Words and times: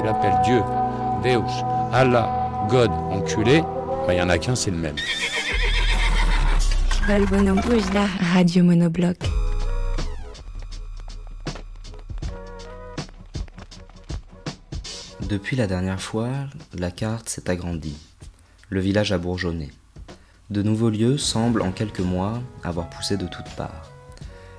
tu 0.00 0.06
l'appelles 0.06 0.40
Dieu, 0.44 0.62
Deus, 1.22 1.62
Allah, 1.92 2.30
God, 2.68 2.90
enculé, 3.10 3.60
bah, 4.06 4.14
il 4.14 4.14
n'y 4.14 4.22
en 4.22 4.30
a 4.30 4.38
qu'un, 4.38 4.54
c'est 4.54 4.70
le 4.70 4.78
même. 4.78 4.96
Radio 8.32 8.64
Monobloc. 8.64 9.18
Depuis 15.28 15.56
la 15.56 15.66
dernière 15.66 16.00
fois, 16.00 16.30
la 16.78 16.90
carte 16.90 17.28
s'est 17.28 17.50
agrandie. 17.50 17.98
Le 18.68 18.80
village 18.80 19.12
a 19.12 19.18
bourgeonné. 19.18 19.70
De 20.48 20.62
nouveaux 20.62 20.90
lieux 20.90 21.18
semblent 21.18 21.62
en 21.62 21.72
quelques 21.72 22.00
mois 22.00 22.40
avoir 22.64 22.88
poussé 22.88 23.16
de 23.16 23.26
toutes 23.26 23.54
parts. 23.56 23.90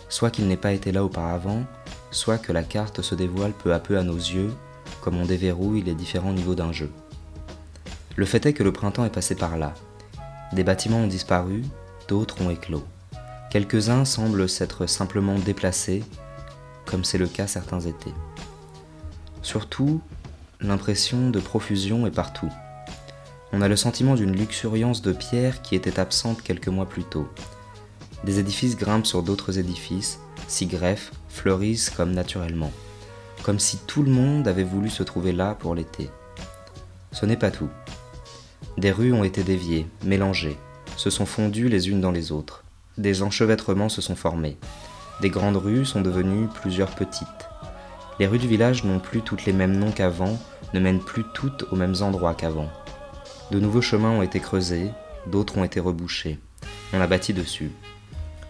Soit 0.08 0.30
qu'il 0.30 0.48
n'ait 0.48 0.58
pas 0.58 0.73
été 0.73 0.92
là 0.92 1.04
auparavant, 1.04 1.64
soit 2.12 2.38
que 2.38 2.52
la 2.52 2.64
carte 2.64 3.02
se 3.02 3.16
dévoile 3.16 3.54
peu 3.54 3.73
à 3.73 3.80
peu 3.80 3.98
à 3.98 4.04
nos 4.04 4.18
yeux, 4.18 4.52
comme 5.02 5.20
on 5.20 5.26
déverrouille 5.26 5.82
les 5.82 5.96
différents 5.96 6.34
niveaux 6.34 6.55
d'un 6.55 6.72
jeu. 6.72 6.91
Le 8.16 8.26
fait 8.26 8.46
est 8.46 8.54
que 8.54 8.64
le 8.64 8.72
printemps 8.72 9.05
est 9.05 9.10
passé 9.10 9.36
par 9.36 9.58
là. 9.58 9.74
Des 10.54 10.64
bâtiments 10.64 11.00
ont 11.00 11.08
disparu, 11.08 11.64
d'autres 12.08 12.41
ont 12.41 12.50
éclos. 12.50 12.84
Quelques-uns 13.50 14.05
semblent 14.05 14.48
s'être 14.48 14.86
simplement 14.86 15.36
déplacés, 15.36 16.04
comme 16.86 17.04
c'est 17.04 17.18
le 17.18 17.27
cas 17.27 17.48
certains 17.48 17.82
étés. 17.82 18.14
Surtout, 19.41 20.02
l'impression 20.60 21.30
de 21.30 21.40
profusion 21.40 22.05
est 22.05 22.12
partout. 22.12 22.52
On 23.54 23.62
a 23.62 23.68
le 23.68 23.76
sentiment 23.76 24.16
d'une 24.16 24.36
luxuriance 24.36 25.02
de 25.02 25.12
pierre 25.12 25.62
qui 25.62 25.76
était 25.76 25.99
absente 25.99 26.41
quelques 26.41 26.70
mois 26.70 26.88
plus 26.88 27.04
tôt. 27.04 27.27
Des 28.24 28.40
édifices 28.40 28.77
grimpent 28.77 29.08
sur 29.08 29.24
d'autres 29.24 29.58
édifices, 29.58 30.20
s'y 30.48 30.68
greffent, 30.68 31.12
fleurissent 31.27 31.90
comme 31.90 32.12
naturellement, 32.12 32.72
comme 33.44 33.60
si 33.60 33.78
tout 33.88 34.04
le 34.04 34.12
monde 34.12 34.48
avait 34.48 34.64
voulu 34.64 34.90
se 34.90 35.04
trouver 35.04 35.32
là 35.32 35.56
pour 35.56 35.76
l'été. 35.76 36.10
Ce 37.12 37.26
n'est 37.26 37.38
pas 37.38 37.52
tout. 37.52 37.70
Des 38.78 38.92
rues 38.92 39.14
ont 39.14 39.24
été 39.24 39.44
déviées, 39.44 39.88
mélangées, 40.04 40.58
se 40.98 41.10
sont 41.10 41.26
fondues 41.26 41.70
les 41.70 41.90
unes 41.90 42.02
dans 42.02 42.12
les 42.12 42.32
autres. 42.32 42.64
Des 42.98 43.24
enchevêtrements 43.24 43.90
se 43.90 44.02
sont 44.02 44.16
formés. 44.16 44.58
Des 45.22 45.30
grandes 45.30 45.58
rues 45.58 45.86
sont 45.86 46.02
devenues 46.02 46.48
plusieurs 46.48 46.92
petites. 46.92 47.28
Les 48.20 48.28
rues 48.28 48.40
du 48.40 48.48
village 48.48 48.84
n'ont 48.84 49.00
plus 49.00 49.22
toutes 49.22 49.46
les 49.46 49.54
mêmes 49.54 49.78
noms 49.78 49.92
qu'avant, 49.92 50.38
ne 50.74 50.80
mènent 50.80 51.00
plus 51.00 51.24
toutes 51.34 51.66
aux 51.72 51.76
mêmes 51.76 51.96
endroits 52.02 52.34
qu'avant. 52.34 52.70
De 53.52 53.60
nouveaux 53.60 53.82
chemins 53.82 54.12
ont 54.12 54.22
été 54.22 54.40
creusés, 54.40 54.92
d'autres 55.28 55.58
ont 55.58 55.64
été 55.64 55.80
rebouchés. 55.80 56.40
On 56.94 57.02
a 57.02 57.08
bâti 57.08 57.34
dessus. 57.34 57.72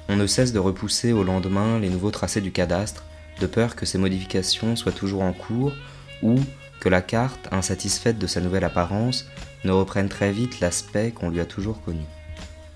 On 0.09 0.15
ne 0.15 0.27
cesse 0.27 0.53
de 0.53 0.59
repousser 0.59 1.13
au 1.13 1.23
lendemain 1.23 1.79
les 1.79 1.89
nouveaux 1.89 2.11
tracés 2.11 2.41
du 2.41 2.51
cadastre, 2.51 3.03
de 3.41 3.47
peur 3.47 3.75
que 3.75 3.85
ces 3.85 3.97
modifications 3.97 4.75
soient 4.75 4.91
toujours 4.91 5.23
en 5.23 5.33
cours 5.33 5.73
ou 6.21 6.35
que 6.79 6.89
la 6.89 7.01
carte, 7.01 7.49
insatisfaite 7.51 8.17
de 8.17 8.27
sa 8.27 8.39
nouvelle 8.39 8.63
apparence, 8.63 9.27
ne 9.65 9.71
reprenne 9.71 10.09
très 10.09 10.31
vite 10.31 10.59
l'aspect 10.59 11.11
qu'on 11.11 11.29
lui 11.29 11.39
a 11.39 11.45
toujours 11.45 11.81
connu. 11.81 12.05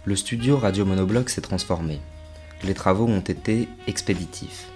Le 0.04 0.16
studio 0.16 0.58
Radio 0.58 0.86
Monobloc 0.86 1.30
s'est 1.30 1.42
transformé. 1.42 2.02
Les 2.64 2.74
travaux 2.74 3.08
ont 3.08 3.22
été 3.22 3.68
expéditifs. 3.88 4.68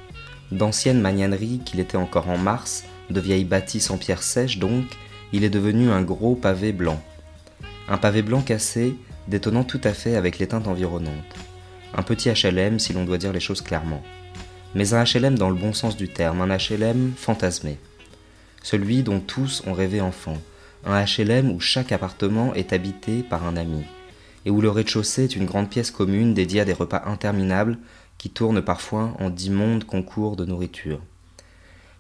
D'anciennes 0.52 1.02
magnaneries 1.02 1.62
qu'il 1.66 1.80
était 1.80 1.98
encore 1.98 2.30
en 2.30 2.38
mars, 2.38 2.84
de 3.10 3.20
vieilles 3.20 3.46
bâtisses 3.46 3.92
en 3.92 3.98
pierre 3.98 4.24
sèche 4.24 4.58
donc, 4.58 4.86
il 5.34 5.44
est 5.44 5.50
devenu 5.50 5.90
un 5.92 6.02
gros 6.02 6.36
pavé 6.36 6.72
blanc. 6.72 7.02
Un 7.88 7.98
pavé 7.98 8.22
blanc 8.22 8.42
cassé, 8.42 8.96
détonnant 9.28 9.64
tout 9.64 9.82
à 9.84 9.94
fait 9.94 10.16
avec 10.16 10.40
les 10.40 10.48
teintes 10.48 10.68
environnantes. 10.68 11.36
Un 11.96 12.04
petit 12.04 12.30
HLM 12.30 12.80
si 12.80 12.94
l'on 12.94 13.06
doit 13.06 13.18
dire 13.18 13.34
les 13.34 13.40
choses 13.40 13.62
clairement. 13.62 14.04
Mais 14.76 14.94
un 14.94 15.04
HLM 15.04 15.36
dans 15.36 15.50
le 15.50 15.56
bon 15.56 15.74
sens 15.74 15.98
du 15.98 16.08
terme, 16.10 16.42
un 16.42 16.56
HLM 16.56 17.14
fantasmé. 17.18 17.80
Celui 18.62 19.02
dont 19.02 19.20
tous 19.20 19.64
ont 19.66 19.74
rêvé 19.74 20.00
enfant. 20.00 20.38
Un 20.86 21.04
HLM 21.04 21.52
où 21.52 21.60
chaque 21.60 21.92
appartement 21.92 22.54
est 22.54 22.72
habité 22.72 23.24
par 23.24 23.48
un 23.48 23.58
ami. 23.58 23.84
Et 24.46 24.52
où 24.52 24.62
le 24.62 24.70
rez-de-chaussée 24.70 25.24
est 25.24 25.36
une 25.36 25.48
grande 25.48 25.72
pièce 25.72 25.90
commune 25.90 26.36
dédiée 26.36 26.62
à 26.62 26.66
des 26.66 26.74
repas 26.74 27.02
interminables 27.08 27.80
qui 28.20 28.30
tourne 28.30 28.62
parfois 28.62 29.16
en 29.20 29.32
d'immondes 29.32 29.86
concours 29.86 30.36
de 30.36 30.46
nourriture. 30.46 31.02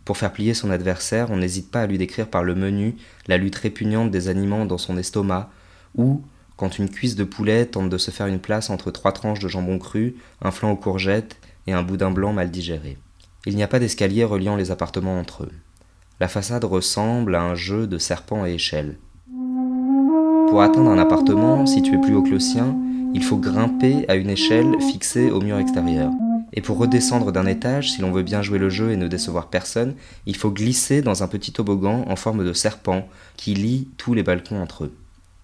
Pour 0.06 0.18
faire 0.18 0.32
plier 0.32 0.54
son 0.54 0.70
adversaire, 0.70 1.32
on 1.32 1.38
n'hésite 1.38 1.72
pas 1.72 1.82
à 1.82 1.88
lui 1.88 1.98
décrire 1.98 2.28
par 2.28 2.44
le 2.44 2.54
menu 2.54 2.96
la 3.28 3.38
lutte 3.38 3.56
répugnante 3.56 4.12
des 4.12 4.28
aliments 4.28 4.66
dans 4.66 4.78
son 4.78 4.98
estomac, 4.98 5.50
ou, 5.96 6.24
quand 6.56 6.78
une 6.78 6.90
cuisse 6.90 7.16
de 7.16 7.24
poulet 7.24 7.66
tente 7.66 7.90
de 7.90 7.98
se 7.98 8.12
faire 8.12 8.28
une 8.28 8.40
place 8.40 8.70
entre 8.70 8.92
trois 8.92 9.12
tranches 9.12 9.40
de 9.40 9.48
jambon 9.48 9.80
cru, 9.80 10.16
un 10.42 10.52
flanc 10.52 10.72
aux 10.72 10.76
courgettes 10.76 11.38
et 11.69 11.74
un 11.74 11.84
boudin 11.84 12.12
blanc 12.12 12.34
mal 12.34 12.52
digéré. 12.52 12.97
Il 13.46 13.56
n'y 13.56 13.63
a 13.63 13.68
pas 13.68 13.80
d'escalier 13.80 14.24
reliant 14.24 14.56
les 14.56 14.72
appartements 14.72 15.19
entre 15.19 15.44
eux. 15.44 15.52
La 16.19 16.28
façade 16.28 16.66
ressemble 16.66 17.35
à 17.35 17.41
un 17.41 17.56
jeu 17.56 17.88
de 17.88 17.97
serpents 17.97 18.46
et 18.46 18.53
échelles. 18.53 18.97
Pour 20.50 20.62
atteindre 20.62 20.90
un 20.90 20.97
appartement 20.97 21.66
situé 21.66 21.97
plus 21.97 22.16
haut 22.16 22.24
que 22.24 22.31
le 22.31 22.40
sien, 22.40 22.75
il 23.13 23.24
faut 23.24 23.38
grimper 23.38 24.06
à 24.09 24.16
une 24.16 24.30
échelle 24.30 24.75
fixée 24.81 25.31
au 25.31 25.41
mur 25.41 25.57
extérieur. 25.57 26.12
Et 26.53 26.62
pour 26.62 26.78
redescendre 26.78 27.31
d'un 27.31 27.46
étage, 27.46 27.91
si 27.91 28.01
l'on 28.01 28.12
veut 28.12 28.24
bien 28.24 28.41
jouer 28.41 28.57
le 28.57 28.69
jeu 28.69 28.91
et 28.91 28.97
ne 28.97 29.07
décevoir 29.07 29.47
personne, 29.47 29.94
il 30.25 30.36
faut 30.36 30.51
glisser 30.51 31.01
dans 31.01 31.24
un 31.24 31.28
petit 31.28 31.51
toboggan 31.51 32.03
en 32.07 32.16
forme 32.16 32.44
de 32.44 32.53
serpent 32.53 33.07
qui 33.38 33.53
lie 33.53 33.88
tous 33.97 34.13
les 34.13 34.24
balcons 34.24 34.62
entre 34.62 34.86
eux. 34.86 34.94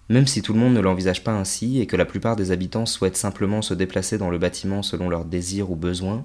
Même 0.08 0.26
si 0.26 0.40
tout 0.40 0.52
le 0.52 0.60
monde 0.60 0.74
ne 0.74 0.80
l'envisage 0.80 1.24
pas 1.24 1.32
ainsi 1.32 1.80
et 1.80 1.86
que 1.86 1.96
la 1.96 2.04
plupart 2.04 2.36
des 2.36 2.52
habitants 2.52 2.86
souhaitent 2.86 3.16
simplement 3.16 3.62
se 3.62 3.74
déplacer 3.74 4.18
dans 4.18 4.30
le 4.30 4.38
bâtiment 4.38 4.82
selon 4.82 5.08
leurs 5.08 5.24
désirs 5.24 5.70
ou 5.70 5.76
besoins, 5.76 6.24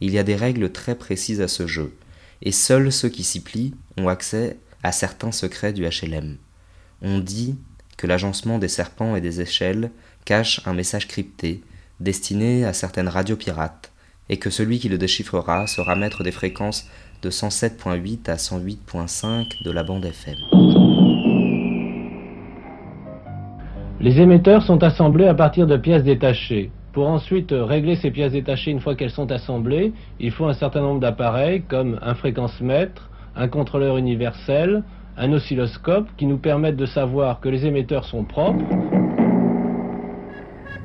il 0.00 0.10
y 0.12 0.18
a 0.18 0.24
des 0.24 0.34
règles 0.34 0.72
très 0.72 0.96
précises 0.96 1.40
à 1.40 1.48
ce 1.48 1.66
jeu, 1.66 1.94
et 2.42 2.52
seuls 2.52 2.90
ceux 2.90 3.08
qui 3.08 3.22
s'y 3.22 3.40
plient 3.40 3.74
ont 3.98 4.08
accès 4.08 4.58
à 4.82 4.92
certains 4.92 5.32
secrets 5.32 5.72
du 5.72 5.84
HLM. 5.84 6.38
On 7.02 7.18
dit 7.18 7.56
que 7.96 8.06
l'agencement 8.06 8.58
des 8.58 8.68
serpents 8.68 9.14
et 9.14 9.20
des 9.20 9.40
échelles 9.40 9.90
cache 10.24 10.60
un 10.66 10.72
message 10.72 11.06
crypté 11.06 11.62
destiné 12.00 12.64
à 12.64 12.72
certaines 12.72 13.08
radios 13.08 13.36
pirates, 13.36 13.92
et 14.28 14.38
que 14.38 14.50
celui 14.50 14.78
qui 14.78 14.88
le 14.88 14.98
déchiffrera 14.98 15.66
sera 15.66 15.96
maître 15.96 16.24
des 16.24 16.32
fréquences 16.32 16.86
de 17.22 17.30
107.8 17.30 18.30
à 18.30 18.36
108.5 18.36 19.62
de 19.64 19.70
la 19.70 19.82
bande 19.82 20.06
FM. 20.06 20.79
Les 24.00 24.18
émetteurs 24.20 24.62
sont 24.62 24.82
assemblés 24.82 25.26
à 25.26 25.34
partir 25.34 25.66
de 25.66 25.76
pièces 25.76 26.04
détachées. 26.04 26.70
Pour 26.92 27.08
ensuite 27.08 27.52
régler 27.52 27.96
ces 27.96 28.10
pièces 28.10 28.32
détachées 28.32 28.70
une 28.70 28.80
fois 28.80 28.94
qu'elles 28.94 29.10
sont 29.10 29.30
assemblées, 29.30 29.92
il 30.18 30.30
faut 30.30 30.46
un 30.46 30.54
certain 30.54 30.80
nombre 30.80 31.00
d'appareils 31.00 31.62
comme 31.62 31.98
un 32.02 32.14
fréquence-mètre, 32.14 33.10
un 33.36 33.48
contrôleur 33.48 33.96
universel, 33.98 34.82
un 35.16 35.32
oscilloscope 35.32 36.08
qui 36.16 36.26
nous 36.26 36.38
permettent 36.38 36.76
de 36.76 36.86
savoir 36.86 37.40
que 37.40 37.48
les 37.48 37.66
émetteurs 37.66 38.04
sont 38.04 38.24
propres 38.24 38.64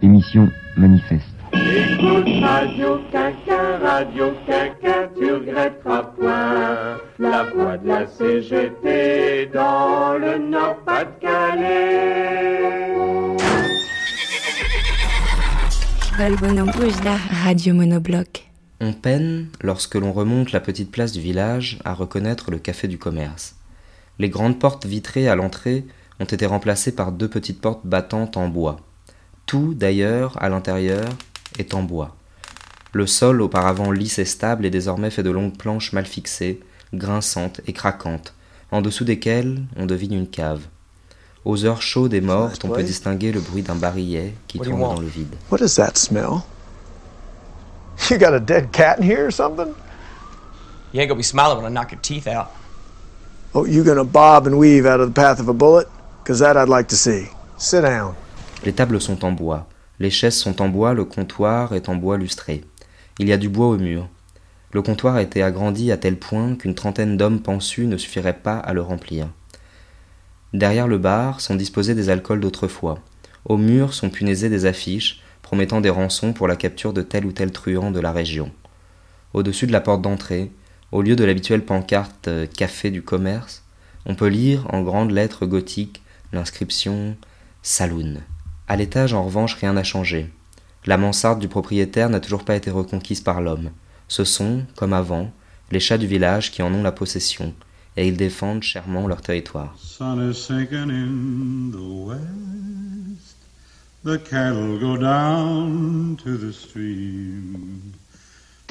émission 0.06 0.50
manifeste. 0.78 1.35
Écoute 1.56 2.28
Radio 2.42 3.00
Caca, 3.12 3.78
Radio 3.82 4.34
Caca, 4.46 5.10
tu 5.18 5.34
regretteras 5.34 6.04
point 6.04 6.98
la 7.18 7.44
voix 7.44 7.78
de 7.78 7.88
la 7.88 8.08
CGT 8.08 9.50
dans 9.54 10.18
le 10.18 10.38
Nord-Pas-de-Calais. 10.38 11.96
Radio 17.44 17.74
Monobloc? 17.74 18.52
On 18.82 18.92
peine, 18.94 19.48
lorsque 19.62 19.96
l'on 19.96 20.12
remonte 20.12 20.52
la 20.52 20.60
petite 20.60 20.92
place 20.92 21.14
du 21.14 21.22
village, 21.22 21.80
à 21.86 21.94
reconnaître 21.94 22.52
le 22.52 22.60
café 22.60 22.88
du 22.88 22.98
commerce. 22.98 23.56
Les 24.20 24.30
grandes 24.30 24.60
portes 24.60 24.86
vitrées 24.86 25.30
à 25.30 25.36
l'entrée 25.36 25.86
ont 26.20 26.26
été 26.26 26.46
remplacées 26.46 26.94
par 26.94 27.12
deux 27.12 27.30
petites 27.30 27.62
portes 27.62 27.86
battantes 27.86 28.38
en 28.38 28.48
bois. 28.50 28.78
Tout, 29.46 29.74
d'ailleurs, 29.74 30.42
à 30.42 30.50
l'intérieur, 30.50 31.06
est 31.60 31.74
en 31.74 31.84
bois. 31.84 32.16
Le 32.94 33.08
sol, 33.08 33.42
auparavant 33.42 33.92
lisse 33.92 34.20
et 34.20 34.26
stable, 34.26 34.66
est 34.66 34.70
désormais 34.70 35.10
fait 35.10 35.24
de 35.24 35.30
longues 35.30 35.58
planches 35.58 35.94
mal 35.94 36.06
fixées, 36.06 36.62
grinçantes 36.94 37.62
et 37.68 37.74
craquantes, 37.74 38.34
en 38.72 38.82
dessous 38.82 39.04
desquelles 39.04 39.64
on 39.76 39.86
devine 39.86 40.14
une 40.14 40.30
cave. 40.30 40.62
Aux 41.44 41.66
heures 41.66 41.82
chaudes 41.82 42.14
et 42.14 42.22
mortes, 42.22 42.66
on 42.66 42.70
peut 42.70 42.84
distinguer 42.84 43.32
le 43.32 43.40
bruit 43.40 43.62
d'un 43.62 43.76
barillet 43.76 44.34
qui 44.48 44.60
tourne 44.60 44.80
dans 44.80 45.00
le 45.00 45.08
vide. 45.08 45.36
What 45.52 45.60
does 45.60 45.76
that 45.76 45.96
smell? 45.96 46.44
You 48.10 48.18
got 48.18 48.34
a 48.34 48.40
dead 48.40 48.72
cat 48.72 48.98
in 49.00 49.04
here 49.04 49.28
or 49.28 49.32
something? 49.32 49.74
You 50.92 51.02
ain't 51.02 51.10
gonna 51.10 51.18
be 51.18 51.24
smiling 51.24 51.58
when 51.58 51.66
I 51.66 51.74
knock 51.74 51.92
your 51.92 52.02
teeth 52.02 52.28
out. 52.28 52.52
Oh, 53.54 53.66
you 53.66 53.84
gonna 53.84 54.04
bob 54.04 54.48
and 54.48 54.58
weave 54.58 54.86
out 54.86 55.00
of 55.00 55.14
the 55.14 55.14
path 55.14 55.40
of 55.40 55.48
a 55.48 55.54
bullet? 55.54 55.88
Cause 56.26 56.40
that 56.40 56.58
I'd 56.58 56.70
like 56.70 56.88
to 56.90 56.96
see. 56.96 57.28
Sit 57.58 57.82
down. 57.82 58.16
Les 58.64 58.74
tables 58.74 59.00
sont 59.00 59.24
en 59.24 59.32
bois, 59.32 59.66
les 60.00 60.10
chaises 60.10 60.36
sont 60.36 60.62
en 60.62 60.70
bois, 60.70 60.94
le 60.94 61.06
comptoir 61.06 61.74
est 61.74 61.90
en 61.90 61.96
bois 61.96 62.18
lustré. 62.18 62.64
Il 63.20 63.28
y 63.28 63.34
a 63.34 63.38
du 63.38 63.50
bois 63.50 63.68
au 63.68 63.78
mur. 63.78 64.10
Le 64.72 64.82
comptoir 64.82 65.16
a 65.16 65.22
été 65.22 65.42
agrandi 65.42 65.92
à 65.92 65.98
tel 65.98 66.18
point 66.18 66.56
qu'une 66.56 66.76
trentaine 66.76 67.16
d'hommes 67.16 67.42
pensus 67.42 67.88
ne 67.88 67.98
suffirait 67.98 68.40
pas 68.40 68.58
à 68.58 68.74
le 68.74 68.82
remplir. 68.82 69.30
Derrière 70.54 70.88
le 70.88 70.98
bar 70.98 71.40
sont 71.40 71.56
disposés 71.56 71.96
des 71.96 72.10
alcools 72.10 72.42
d'autrefois. 72.42 73.00
Au 73.46 73.58
mur 73.58 73.94
sont 73.94 74.10
punaisées 74.10 74.50
des 74.50 74.66
affiches 74.66 75.22
promettant 75.42 75.80
des 75.80 75.90
rançons 75.90 76.34
pour 76.34 76.48
la 76.48 76.56
capture 76.56 76.92
de 76.92 77.02
tel 77.02 77.26
ou 77.26 77.32
tel 77.32 77.52
truand 77.52 77.92
de 77.92 78.00
la 78.00 78.12
région. 78.12 78.52
Au-dessus 79.34 79.68
de 79.68 79.72
la 79.72 79.82
porte 79.82 80.02
d'entrée, 80.02 80.52
au 80.92 81.02
lieu 81.02 81.16
de 81.16 81.24
l'habituelle 81.24 81.64
pancarte 81.64 82.28
euh, 82.28 82.48
Café 82.48 82.90
du 82.90 83.02
commerce, 83.02 83.64
On 84.06 84.16
peut 84.16 84.28
lire 84.28 84.66
en 84.74 84.82
grandes 84.82 85.12
lettres 85.12 85.46
gothiques 85.46 86.02
l'inscription 86.32 87.16
Saloon. 87.62 88.22
À 88.68 88.76
l'étage, 88.76 89.14
en 89.14 89.24
revanche, 89.24 89.56
rien 89.56 89.74
n'a 89.74 89.84
changé. 89.84 90.32
La 90.86 90.98
mansarde 90.98 91.40
du 91.40 91.48
propriétaire 91.48 92.10
n'a 92.10 92.20
toujours 92.20 92.46
pas 92.46 92.56
été 92.56 92.72
reconquise 92.72 93.22
par 93.22 93.42
l'homme. 93.42 93.70
Ce 94.08 94.24
sont, 94.24 94.64
comme 94.76 94.94
avant, 94.94 95.32
les 95.72 95.80
chats 95.80 95.98
du 95.98 96.08
village 96.08 96.52
qui 96.52 96.62
en 96.62 96.74
ont 96.74 96.84
la 96.84 96.92
possession, 96.92 97.54
et 97.98 98.08
ils 98.08 98.18
défendent 98.18 98.64
chèrement 98.64 99.08
leur 99.08 99.22
territoire. 99.22 99.76
The 104.06 104.20
cattle 104.20 104.78
go 104.78 104.98
down 104.98 106.16
to 106.24 106.38
the 106.38 106.54
stream. 106.54 107.92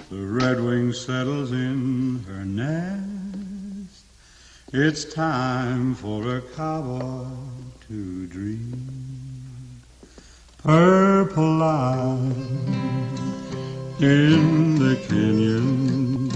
The 0.09 0.15
redwing 0.15 0.93
settles 0.93 1.51
in 1.51 2.21
her 2.29 2.45
nest. 2.45 3.01
It's 4.73 5.05
time 5.05 5.97
for 5.97 6.37
a 6.37 6.41
cowboy 6.55 7.27
to 7.89 8.27
dream. 8.29 9.04
Purple 10.65 11.59
line 11.59 12.33
in 14.01 14.79
the 14.79 14.97
canyon. 15.07 16.31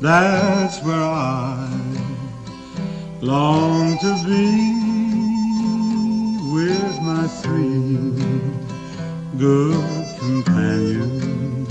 That's 0.00 0.80
where 0.84 0.94
I 0.94 1.68
long 3.20 3.98
to 3.98 4.14
be 4.24 4.78
with 6.54 7.02
my 7.02 7.26
three 7.26 7.98
good 9.36 10.06
companions. 10.20 11.68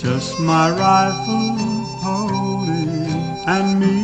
Just 0.00 0.38
my 0.38 0.70
rifle, 0.70 1.56
pony, 2.00 3.10
and 3.48 3.80
me 3.80 3.96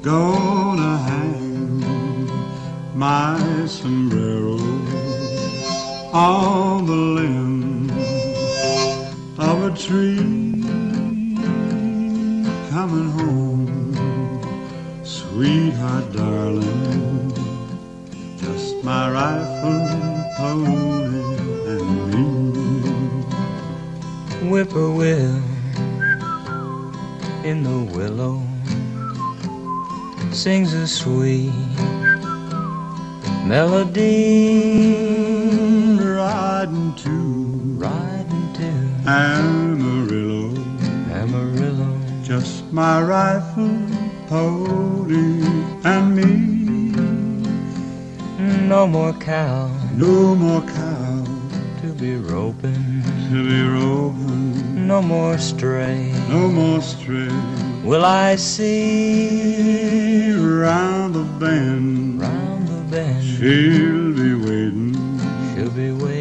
gonna 0.00 0.96
hang 0.98 1.82
my 2.94 3.66
sombrero 3.66 4.71
on 6.12 6.84
the 6.84 6.92
limb 6.92 7.90
of 9.38 9.64
a 9.64 9.70
tree 9.76 10.62
coming 12.68 13.10
home, 13.12 14.44
sweetheart, 15.04 16.12
darling. 16.12 17.32
Just 18.36 18.84
my 18.84 19.10
rifle, 19.10 19.88
pony, 20.36 21.22
and 21.72 21.86
me. 22.12 22.26
whippoorwill 24.50 25.42
in 27.42 27.62
the 27.62 27.78
willow 27.96 28.42
sings 30.30 30.74
a 30.74 30.86
sweet 30.86 31.52
melody 33.46 35.31
riding 36.26 36.94
to 37.04 37.14
riding 37.86 38.46
to 38.58 38.68
Amarillo. 39.10 40.44
Amarillo 41.20 41.90
Just 42.22 42.54
my 42.72 43.02
rifle, 43.02 43.76
pony, 44.28 45.26
and 45.92 46.06
me. 46.16 46.30
no 48.74 48.86
more 48.86 49.12
cow 49.14 49.68
No 50.04 50.34
more 50.44 50.62
cow 50.78 51.24
to 51.82 51.88
be 52.02 52.12
roping 52.16 53.02
to 53.30 53.38
be 53.50 53.60
roving. 53.78 54.86
no 54.92 54.98
more 55.02 55.36
stray 55.38 56.00
No 56.28 56.42
more 56.60 56.80
stray. 56.80 57.34
will 57.88 58.04
I 58.04 58.36
see 58.36 60.32
Round 60.64 61.14
the 61.18 61.24
bend, 61.42 62.20
round 62.20 62.62
the 62.68 62.80
bend 62.94 63.22
she'll 63.24 64.12
be 64.22 64.30
waiting 64.46 64.94
she'll 65.54 65.70
be 65.82 65.90
waiting 65.92 66.11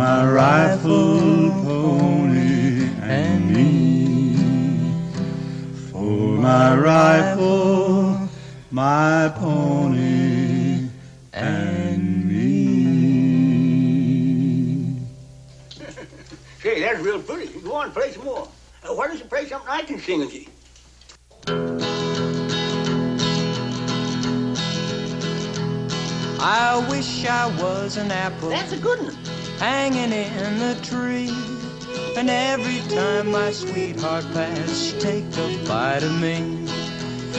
my 0.00 0.24
rifle, 0.24 1.50
pony, 1.62 2.88
and 3.02 3.54
me. 3.54 4.34
For 5.90 6.38
my 6.38 6.74
rifle, 6.74 8.26
my 8.70 9.30
pony, 9.36 10.88
and 11.34 12.26
me. 12.26 12.56
Say, 16.62 16.80
that's 16.80 17.00
real 17.00 17.20
pretty. 17.20 17.60
Go 17.60 17.74
on, 17.74 17.92
play 17.92 18.12
some 18.12 18.24
more. 18.24 18.48
Uh, 18.82 18.94
why 18.94 19.06
don't 19.06 19.18
you 19.18 19.26
play 19.26 19.44
something 19.44 19.68
I 19.68 19.82
can 19.82 19.98
sing 19.98 20.20
with 20.20 20.32
you? 20.32 20.46
I 26.42 26.86
wish 26.88 27.26
I 27.26 27.48
was 27.60 27.98
an 27.98 28.10
apple 28.10 28.48
That's 28.48 28.72
a 28.72 28.78
good 28.78 28.98
one. 29.02 29.29
Hanging 29.60 30.10
in 30.10 30.58
the 30.58 30.74
tree. 30.82 31.30
And 32.16 32.30
every 32.30 32.80
time 32.96 33.30
my 33.30 33.52
sweetheart 33.52 34.24
passed, 34.32 34.74
she'd 34.82 35.00
take 35.00 35.36
a 35.36 35.48
bite 35.68 36.02
of 36.02 36.18
me. 36.18 36.66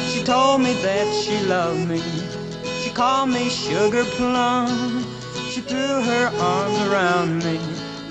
She 0.09 0.23
told 0.23 0.62
me 0.62 0.73
that 0.83 1.07
she 1.23 1.35
loved 1.47 1.89
me. 1.89 2.01
She 2.81 2.91
called 2.91 3.29
me 3.29 3.50
sugar 3.50 4.03
plum. 4.03 5.03
She 5.50 5.62
threw 5.62 6.03
her 6.03 6.27
arms 6.39 6.79
around 6.88 7.44
me. 7.44 7.59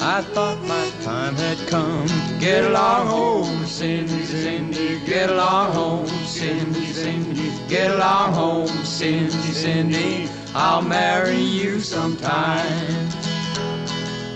I 0.00 0.22
thought 0.22 0.60
my 0.64 0.90
time 1.02 1.36
had 1.36 1.58
come. 1.68 2.08
Get 2.40 2.64
along 2.64 3.06
home, 3.06 3.64
Cindy, 3.66 4.24
Cindy. 4.24 4.98
Get 5.06 5.30
along 5.30 5.72
home, 5.72 6.08
Cindy, 6.26 6.86
Cindy. 6.86 7.52
Get 7.68 7.92
along 7.92 8.32
home, 8.32 8.84
Cindy, 8.84 9.52
Cindy. 9.52 10.28
I'll 10.52 10.82
marry 10.82 11.38
you 11.38 11.80
sometime. 11.80 13.19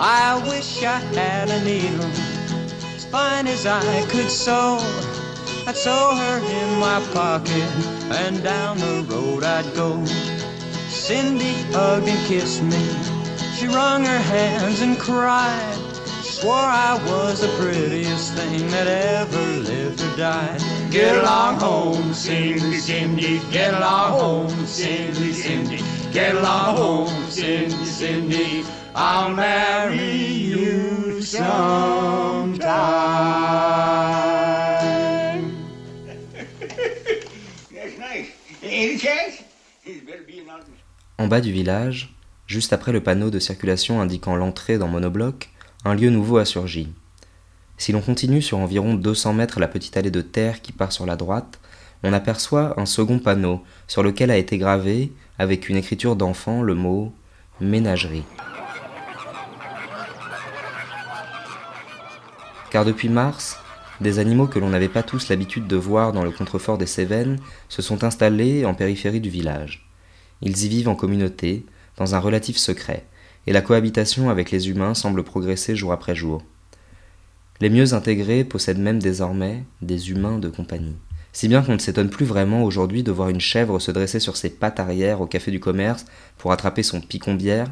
I 0.00 0.42
wish 0.48 0.82
I 0.82 0.98
had 0.98 1.48
a 1.50 1.64
needle 1.64 2.04
as 2.96 3.04
fine 3.04 3.46
as 3.46 3.64
I 3.64 4.04
could 4.08 4.28
sew. 4.28 4.78
I'd 5.68 5.76
sew 5.76 6.16
her 6.16 6.38
in 6.38 6.80
my 6.80 7.00
pocket 7.14 7.70
and 8.10 8.42
down 8.42 8.78
the 8.78 9.06
road 9.08 9.44
I'd 9.44 9.72
go. 9.74 10.04
Cindy 10.88 11.54
hugged 11.72 12.08
and 12.08 12.26
kissed 12.26 12.62
me. 12.64 12.88
She 13.56 13.68
wrung 13.68 14.04
her 14.04 14.18
hands 14.18 14.80
and 14.80 14.98
cried. 14.98 15.78
Swore 16.24 16.54
I 16.54 17.00
was 17.06 17.42
the 17.42 17.48
prettiest 17.56 18.34
thing 18.34 18.66
that 18.70 18.88
ever 18.88 19.46
lived 19.62 20.02
or 20.02 20.16
died. 20.16 20.60
Get 20.90 21.16
along 21.16 21.60
home, 21.60 22.12
Cindy, 22.12 22.78
Cindy. 22.78 23.40
Get 23.52 23.74
along 23.74 24.18
home, 24.18 24.66
Cindy, 24.66 25.32
Cindy. 25.32 25.80
Get 26.12 26.34
along 26.34 26.76
home, 26.76 27.30
Cindy, 27.30 27.84
Cindy. 27.84 28.64
En 41.18 41.26
bas 41.26 41.40
du 41.40 41.50
village, 41.50 42.14
juste 42.46 42.72
après 42.72 42.92
le 42.92 43.02
panneau 43.02 43.30
de 43.30 43.40
circulation 43.40 44.00
indiquant 44.00 44.36
l'entrée 44.36 44.78
dans 44.78 44.86
Monobloc, 44.86 45.50
un 45.84 45.96
lieu 45.96 46.10
nouveau 46.10 46.36
a 46.36 46.44
surgi. 46.44 46.88
Si 47.76 47.90
l'on 47.90 48.00
continue 48.00 48.42
sur 48.42 48.58
environ 48.58 48.94
200 48.94 49.32
mètres 49.32 49.58
la 49.58 49.66
petite 49.66 49.96
allée 49.96 50.12
de 50.12 50.20
terre 50.20 50.62
qui 50.62 50.70
part 50.70 50.92
sur 50.92 51.04
la 51.04 51.16
droite, 51.16 51.58
on 52.04 52.12
aperçoit 52.12 52.78
un 52.78 52.86
second 52.86 53.18
panneau 53.18 53.64
sur 53.88 54.04
lequel 54.04 54.30
a 54.30 54.36
été 54.36 54.56
gravé, 54.56 55.10
avec 55.36 55.68
une 55.68 55.76
écriture 55.76 56.14
d'enfant, 56.14 56.62
le 56.62 56.74
mot 56.74 57.12
ménagerie. 57.60 58.22
Car 62.74 62.84
depuis 62.84 63.08
mars, 63.08 63.56
des 64.00 64.18
animaux 64.18 64.48
que 64.48 64.58
l'on 64.58 64.70
n'avait 64.70 64.88
pas 64.88 65.04
tous 65.04 65.28
l'habitude 65.28 65.68
de 65.68 65.76
voir 65.76 66.12
dans 66.12 66.24
le 66.24 66.32
contrefort 66.32 66.76
des 66.76 66.86
Cévennes 66.86 67.38
se 67.68 67.82
sont 67.82 68.02
installés 68.02 68.64
en 68.64 68.74
périphérie 68.74 69.20
du 69.20 69.28
village. 69.28 69.86
Ils 70.42 70.64
y 70.64 70.68
vivent 70.68 70.88
en 70.88 70.96
communauté, 70.96 71.64
dans 71.96 72.16
un 72.16 72.18
relatif 72.18 72.56
secret, 72.56 73.04
et 73.46 73.52
la 73.52 73.60
cohabitation 73.60 74.28
avec 74.28 74.50
les 74.50 74.70
humains 74.70 74.94
semble 74.94 75.22
progresser 75.22 75.76
jour 75.76 75.92
après 75.92 76.16
jour. 76.16 76.42
Les 77.60 77.70
mieux 77.70 77.94
intégrés 77.94 78.42
possèdent 78.42 78.80
même 78.80 79.00
désormais 79.00 79.62
des 79.80 80.10
humains 80.10 80.40
de 80.40 80.48
compagnie. 80.48 80.96
Si 81.32 81.46
bien 81.46 81.62
qu'on 81.62 81.74
ne 81.74 81.78
s'étonne 81.78 82.10
plus 82.10 82.26
vraiment 82.26 82.64
aujourd'hui 82.64 83.04
de 83.04 83.12
voir 83.12 83.28
une 83.28 83.40
chèvre 83.40 83.78
se 83.78 83.92
dresser 83.92 84.18
sur 84.18 84.36
ses 84.36 84.50
pattes 84.50 84.80
arrière 84.80 85.20
au 85.20 85.28
café 85.28 85.52
du 85.52 85.60
commerce 85.60 86.06
pour 86.38 86.50
attraper 86.50 86.82
son 86.82 87.00
picombière, 87.00 87.70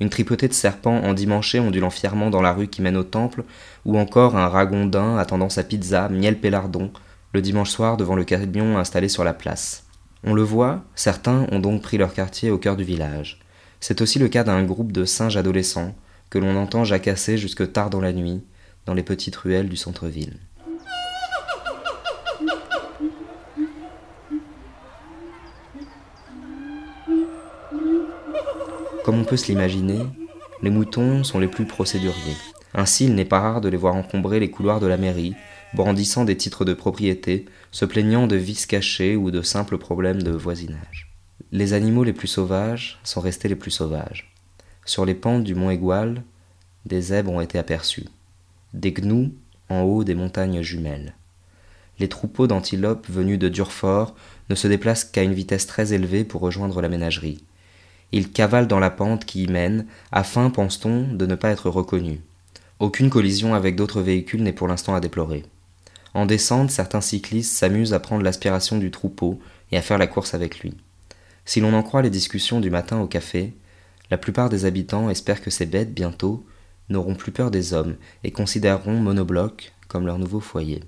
une 0.00 0.10
tripotée 0.10 0.48
de 0.48 0.52
serpents 0.52 1.02
endimanchés 1.04 1.60
ondulant 1.60 1.90
fièrement 1.90 2.30
dans 2.30 2.42
la 2.42 2.52
rue 2.52 2.68
qui 2.68 2.82
mène 2.82 2.96
au 2.96 3.04
temple, 3.04 3.44
ou 3.84 3.98
encore 3.98 4.36
un 4.36 4.48
ragondin 4.48 5.16
attendant 5.16 5.48
sa 5.48 5.62
pizza, 5.62 6.08
miel 6.08 6.40
pélardon, 6.40 6.90
le 7.32 7.42
dimanche 7.42 7.70
soir 7.70 7.96
devant 7.96 8.16
le 8.16 8.24
camion 8.24 8.78
installé 8.78 9.08
sur 9.08 9.24
la 9.24 9.34
place. 9.34 9.84
On 10.24 10.34
le 10.34 10.42
voit, 10.42 10.82
certains 10.94 11.46
ont 11.52 11.58
donc 11.58 11.82
pris 11.82 11.98
leur 11.98 12.14
quartier 12.14 12.50
au 12.50 12.58
cœur 12.58 12.76
du 12.76 12.84
village. 12.84 13.40
C'est 13.80 14.00
aussi 14.00 14.18
le 14.18 14.28
cas 14.28 14.44
d'un 14.44 14.64
groupe 14.64 14.92
de 14.92 15.04
singes 15.04 15.36
adolescents 15.36 15.94
que 16.30 16.38
l'on 16.38 16.56
entend 16.56 16.84
jacasser 16.84 17.36
jusque 17.36 17.72
tard 17.72 17.90
dans 17.90 18.00
la 18.00 18.12
nuit, 18.12 18.42
dans 18.86 18.94
les 18.94 19.02
petites 19.02 19.36
ruelles 19.36 19.68
du 19.68 19.76
centre-ville. 19.76 20.38
Comme 29.04 29.20
on 29.20 29.24
peut 29.24 29.36
se 29.36 29.48
l'imaginer, 29.48 30.00
les 30.62 30.70
moutons 30.70 31.24
sont 31.24 31.38
les 31.38 31.46
plus 31.46 31.66
procéduriers. 31.66 32.38
Ainsi, 32.72 33.04
il 33.04 33.14
n'est 33.14 33.26
pas 33.26 33.40
rare 33.40 33.60
de 33.60 33.68
les 33.68 33.76
voir 33.76 33.94
encombrer 33.94 34.40
les 34.40 34.50
couloirs 34.50 34.80
de 34.80 34.86
la 34.86 34.96
mairie, 34.96 35.34
brandissant 35.74 36.24
des 36.24 36.38
titres 36.38 36.64
de 36.64 36.72
propriété, 36.72 37.44
se 37.70 37.84
plaignant 37.84 38.26
de 38.26 38.36
vices 38.36 38.64
cachés 38.64 39.14
ou 39.14 39.30
de 39.30 39.42
simples 39.42 39.76
problèmes 39.76 40.22
de 40.22 40.30
voisinage. 40.30 41.12
Les 41.52 41.74
animaux 41.74 42.02
les 42.02 42.14
plus 42.14 42.28
sauvages 42.28 42.98
sont 43.04 43.20
restés 43.20 43.48
les 43.48 43.56
plus 43.56 43.70
sauvages. 43.70 44.32
Sur 44.86 45.04
les 45.04 45.14
pentes 45.14 45.44
du 45.44 45.54
mont 45.54 45.68
Égual, 45.68 46.22
des 46.86 47.02
zèbres 47.02 47.32
ont 47.32 47.42
été 47.42 47.58
aperçus, 47.58 48.06
des 48.72 48.92
gnous 48.92 49.34
en 49.68 49.82
haut 49.82 50.02
des 50.02 50.14
montagnes 50.14 50.62
jumelles. 50.62 51.14
Les 51.98 52.08
troupeaux 52.08 52.46
d'antilopes 52.46 53.10
venus 53.10 53.38
de 53.38 53.50
Durfort 53.50 54.14
ne 54.48 54.54
se 54.54 54.66
déplacent 54.66 55.04
qu'à 55.04 55.22
une 55.22 55.34
vitesse 55.34 55.66
très 55.66 55.92
élevée 55.92 56.24
pour 56.24 56.40
rejoindre 56.40 56.80
la 56.80 56.88
ménagerie. 56.88 57.44
Ils 58.16 58.30
cavalent 58.30 58.68
dans 58.68 58.78
la 58.78 58.90
pente 58.90 59.24
qui 59.24 59.42
y 59.42 59.48
mène, 59.48 59.86
afin, 60.12 60.48
pense-t-on, 60.48 61.12
de 61.14 61.26
ne 61.26 61.34
pas 61.34 61.50
être 61.50 61.68
reconnus. 61.68 62.20
Aucune 62.78 63.10
collision 63.10 63.54
avec 63.54 63.74
d'autres 63.74 64.02
véhicules 64.02 64.44
n'est 64.44 64.52
pour 64.52 64.68
l'instant 64.68 64.94
à 64.94 65.00
déplorer. 65.00 65.42
En 66.14 66.24
descente, 66.24 66.70
certains 66.70 67.00
cyclistes 67.00 67.56
s'amusent 67.56 67.92
à 67.92 67.98
prendre 67.98 68.22
l'aspiration 68.22 68.78
du 68.78 68.92
troupeau 68.92 69.40
et 69.72 69.76
à 69.76 69.82
faire 69.82 69.98
la 69.98 70.06
course 70.06 70.32
avec 70.32 70.60
lui. 70.60 70.74
Si 71.44 71.58
l'on 71.58 71.74
en 71.74 71.82
croit 71.82 72.02
les 72.02 72.10
discussions 72.10 72.60
du 72.60 72.70
matin 72.70 73.00
au 73.00 73.08
café, 73.08 73.52
la 74.12 74.16
plupart 74.16 74.48
des 74.48 74.64
habitants 74.64 75.10
espèrent 75.10 75.42
que 75.42 75.50
ces 75.50 75.66
bêtes, 75.66 75.92
bientôt, 75.92 76.46
n'auront 76.90 77.16
plus 77.16 77.32
peur 77.32 77.50
des 77.50 77.72
hommes 77.72 77.96
et 78.22 78.30
considéreront 78.30 79.00
Monobloc 79.00 79.72
comme 79.88 80.06
leur 80.06 80.20
nouveau 80.20 80.38
foyer. 80.38 80.84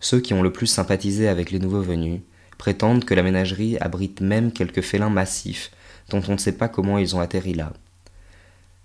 Ceux 0.00 0.18
qui 0.18 0.34
ont 0.34 0.42
le 0.42 0.52
plus 0.52 0.66
sympathisé 0.66 1.28
avec 1.28 1.52
les 1.52 1.60
nouveaux 1.60 1.82
venus 1.82 2.22
prétendent 2.58 3.04
que 3.04 3.14
la 3.14 3.22
ménagerie 3.22 3.78
abrite 3.78 4.20
même 4.20 4.50
quelques 4.50 4.82
félins 4.82 5.08
massifs 5.08 5.70
dont 6.10 6.22
on 6.28 6.32
ne 6.32 6.38
sait 6.38 6.56
pas 6.56 6.68
comment 6.68 6.98
ils 6.98 7.16
ont 7.16 7.20
atterri 7.20 7.54
là. 7.54 7.72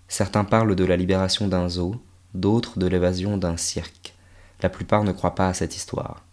Certains 0.07 0.43
parlent 0.43 0.75
de 0.75 0.85
la 0.85 0.95
libération 0.95 1.47
d'un 1.47 1.67
zoo, 1.67 1.95
d'autres 2.33 2.79
de 2.79 2.87
l'évasion 2.87 3.37
d'un 3.37 3.57
cirque. 3.57 4.13
La 4.61 4.69
plupart 4.69 5.03
ne 5.03 5.11
croient 5.11 5.35
pas 5.35 5.49
à 5.49 5.53
cette 5.53 5.75
histoire. 5.75 6.23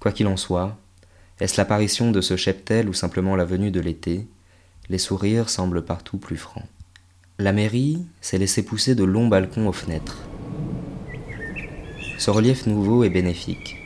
Quoi 0.00 0.12
qu'il 0.12 0.26
en 0.26 0.36
soit, 0.36 0.76
est-ce 1.40 1.56
l'apparition 1.56 2.10
de 2.10 2.20
ce 2.20 2.36
cheptel 2.36 2.88
ou 2.88 2.92
simplement 2.92 3.36
la 3.36 3.44
venue 3.44 3.70
de 3.70 3.80
l'été? 3.80 4.26
Les 4.88 4.98
sourires 4.98 5.48
semblent 5.48 5.84
partout 5.84 6.18
plus 6.18 6.36
francs. 6.36 6.66
La 7.38 7.52
mairie 7.52 8.04
s'est 8.20 8.38
laissé 8.38 8.64
pousser 8.64 8.94
de 8.94 9.04
longs 9.04 9.28
balcons 9.28 9.66
aux 9.66 9.72
fenêtres. 9.72 10.18
Ce 12.18 12.30
relief 12.30 12.66
nouveau 12.66 13.02
est 13.02 13.10
bénéfique. 13.10 13.83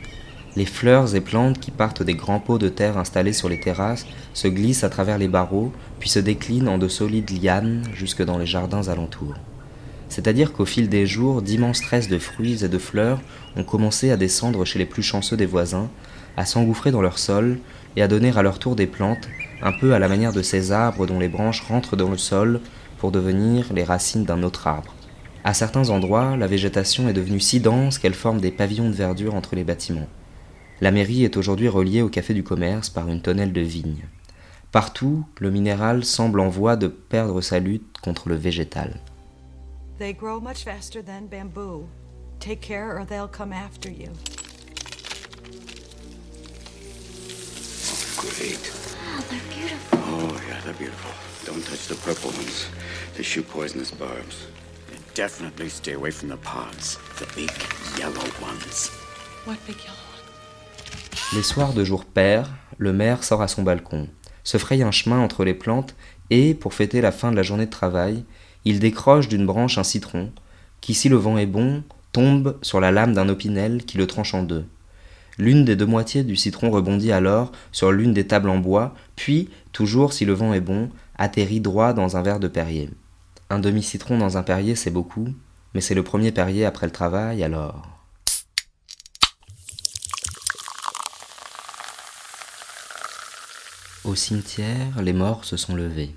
Les 0.59 0.65
fleurs 0.65 1.15
et 1.15 1.21
plantes 1.21 1.57
qui 1.57 1.71
partent 1.71 2.03
des 2.03 2.15
grands 2.15 2.41
pots 2.41 2.57
de 2.57 2.67
terre 2.67 2.97
installés 2.97 3.31
sur 3.31 3.47
les 3.47 3.61
terrasses 3.61 4.05
se 4.33 4.49
glissent 4.49 4.83
à 4.83 4.89
travers 4.89 5.17
les 5.17 5.29
barreaux, 5.29 5.71
puis 5.99 6.09
se 6.09 6.19
déclinent 6.19 6.67
en 6.67 6.77
de 6.77 6.89
solides 6.89 7.31
lianes 7.31 7.83
jusque 7.93 8.25
dans 8.25 8.37
les 8.37 8.45
jardins 8.45 8.89
alentours. 8.89 9.35
C'est-à-dire 10.09 10.51
qu'au 10.51 10.65
fil 10.65 10.89
des 10.89 11.05
jours, 11.05 11.41
d'immenses 11.41 11.79
tresses 11.79 12.09
de 12.09 12.19
fruits 12.19 12.65
et 12.65 12.67
de 12.67 12.77
fleurs 12.77 13.21
ont 13.55 13.63
commencé 13.63 14.11
à 14.11 14.17
descendre 14.17 14.65
chez 14.65 14.79
les 14.79 14.85
plus 14.85 15.01
chanceux 15.01 15.37
des 15.37 15.45
voisins, 15.45 15.89
à 16.35 16.43
s'engouffrer 16.43 16.91
dans 16.91 17.01
leur 17.01 17.19
sol 17.19 17.57
et 17.95 18.01
à 18.01 18.09
donner 18.09 18.33
à 18.35 18.41
leur 18.41 18.59
tour 18.59 18.75
des 18.75 18.85
plantes, 18.85 19.29
un 19.61 19.71
peu 19.71 19.93
à 19.93 19.99
la 19.99 20.09
manière 20.09 20.33
de 20.33 20.41
ces 20.41 20.73
arbres 20.73 21.07
dont 21.07 21.19
les 21.19 21.29
branches 21.29 21.61
rentrent 21.61 21.95
dans 21.95 22.11
le 22.11 22.17
sol 22.17 22.59
pour 22.97 23.13
devenir 23.13 23.71
les 23.73 23.85
racines 23.85 24.25
d'un 24.25 24.43
autre 24.43 24.67
arbre. 24.67 24.93
À 25.45 25.53
certains 25.53 25.89
endroits, 25.89 26.35
la 26.35 26.47
végétation 26.47 27.07
est 27.07 27.13
devenue 27.13 27.39
si 27.39 27.61
dense 27.61 27.97
qu'elle 27.97 28.13
forme 28.13 28.41
des 28.41 28.51
pavillons 28.51 28.89
de 28.89 28.95
verdure 28.95 29.35
entre 29.35 29.55
les 29.55 29.63
bâtiments. 29.63 30.09
La 30.81 30.91
mairie 30.91 31.25
est 31.25 31.35
aujourd'hui 31.35 31.67
reliée 31.67 32.01
au 32.01 32.09
café 32.09 32.33
du 32.33 32.43
commerce 32.43 32.89
par 32.89 33.09
une 33.09 33.21
tonnelle 33.21 33.51
de 33.51 33.61
vignes. 33.61 34.05
Partout, 34.71 35.25
le 35.39 35.51
minéral 35.51 36.05
semble 36.05 36.39
en 36.39 36.47
voie 36.47 36.77
de 36.77 36.87
perdre 36.87 37.41
sa 37.41 37.59
lutte 37.59 37.97
contre 38.01 38.29
le 38.29 38.35
végétal. 38.35 38.99
They 39.97 40.13
grow 40.13 40.39
much 40.39 40.63
faster 40.63 41.03
than 41.03 41.27
bamboo. 41.29 41.89
Take 42.39 42.61
care 42.61 42.97
or 42.97 43.05
they'll 43.05 43.27
come 43.27 43.51
after 43.51 43.89
you. 43.89 44.11
Great. 48.15 48.71
Oh, 48.71 49.23
they're 49.29 49.41
beautiful. 49.49 49.99
Oh, 50.01 50.39
yeah, 50.47 50.61
they're 50.63 50.73
beautiful. 50.75 51.11
Don't 51.45 51.65
touch 51.65 51.87
the 51.87 51.95
purple 51.95 52.31
ones. 52.31 52.69
They 53.17 53.23
shoot 53.23 53.45
poisonous 53.49 53.91
barbs. 53.91 54.47
And 54.93 55.03
definitely 55.13 55.67
stay 55.67 55.93
away 55.93 56.11
from 56.11 56.29
the 56.29 56.37
pods. 56.37 56.97
The 57.17 57.27
big 57.35 57.51
yellow 57.97 58.29
ones. 58.41 58.87
What 59.43 59.59
big 59.67 59.77
yellow? 59.83 60.08
Les 61.31 61.43
soirs 61.43 61.73
de 61.73 61.83
jour 61.83 62.05
pair, 62.05 62.49
le 62.79 62.91
maire 62.91 63.23
sort 63.23 63.43
à 63.43 63.47
son 63.47 63.61
balcon, 63.61 64.07
se 64.43 64.57
fraye 64.57 64.81
un 64.81 64.89
chemin 64.89 65.19
entre 65.19 65.45
les 65.45 65.53
plantes 65.53 65.95
et, 66.31 66.55
pour 66.55 66.73
fêter 66.73 67.01
la 67.01 67.11
fin 67.11 67.29
de 67.29 67.35
la 67.35 67.43
journée 67.43 67.67
de 67.67 67.71
travail, 67.71 68.25
il 68.65 68.79
décroche 68.79 69.27
d'une 69.27 69.45
branche 69.45 69.77
un 69.77 69.83
citron, 69.83 70.31
qui, 70.81 70.95
si 70.95 71.07
le 71.07 71.17
vent 71.17 71.37
est 71.37 71.45
bon, 71.45 71.83
tombe 72.13 72.57
sur 72.63 72.79
la 72.79 72.91
lame 72.91 73.13
d'un 73.13 73.29
opinel 73.29 73.85
qui 73.85 73.99
le 73.99 74.07
tranche 74.07 74.33
en 74.33 74.41
deux. 74.41 74.65
L'une 75.37 75.65
des 75.65 75.75
deux 75.75 75.85
moitiés 75.85 76.23
du 76.23 76.35
citron 76.35 76.71
rebondit 76.71 77.11
alors 77.11 77.51
sur 77.71 77.91
l'une 77.91 78.13
des 78.13 78.25
tables 78.25 78.49
en 78.49 78.57
bois, 78.57 78.95
puis, 79.15 79.49
toujours 79.71 80.13
si 80.13 80.25
le 80.25 80.33
vent 80.33 80.55
est 80.55 80.61
bon, 80.61 80.89
atterrit 81.15 81.61
droit 81.61 81.93
dans 81.93 82.17
un 82.17 82.23
verre 82.23 82.39
de 82.39 82.47
Perrier. 82.47 82.89
Un 83.51 83.59
demi-citron 83.59 84.17
dans 84.17 84.37
un 84.37 84.43
Perrier, 84.43 84.73
c'est 84.73 84.89
beaucoup, 84.89 85.27
mais 85.75 85.81
c'est 85.81 85.95
le 85.95 86.03
premier 86.03 86.31
Perrier 86.31 86.65
après 86.65 86.87
le 86.87 86.91
travail, 86.91 87.43
alors. 87.43 87.98
Au 94.09 94.15
cimetière, 94.15 95.03
les 95.03 95.13
morts 95.13 95.45
se 95.45 95.55
sont 95.55 95.75
levés. 95.75 96.15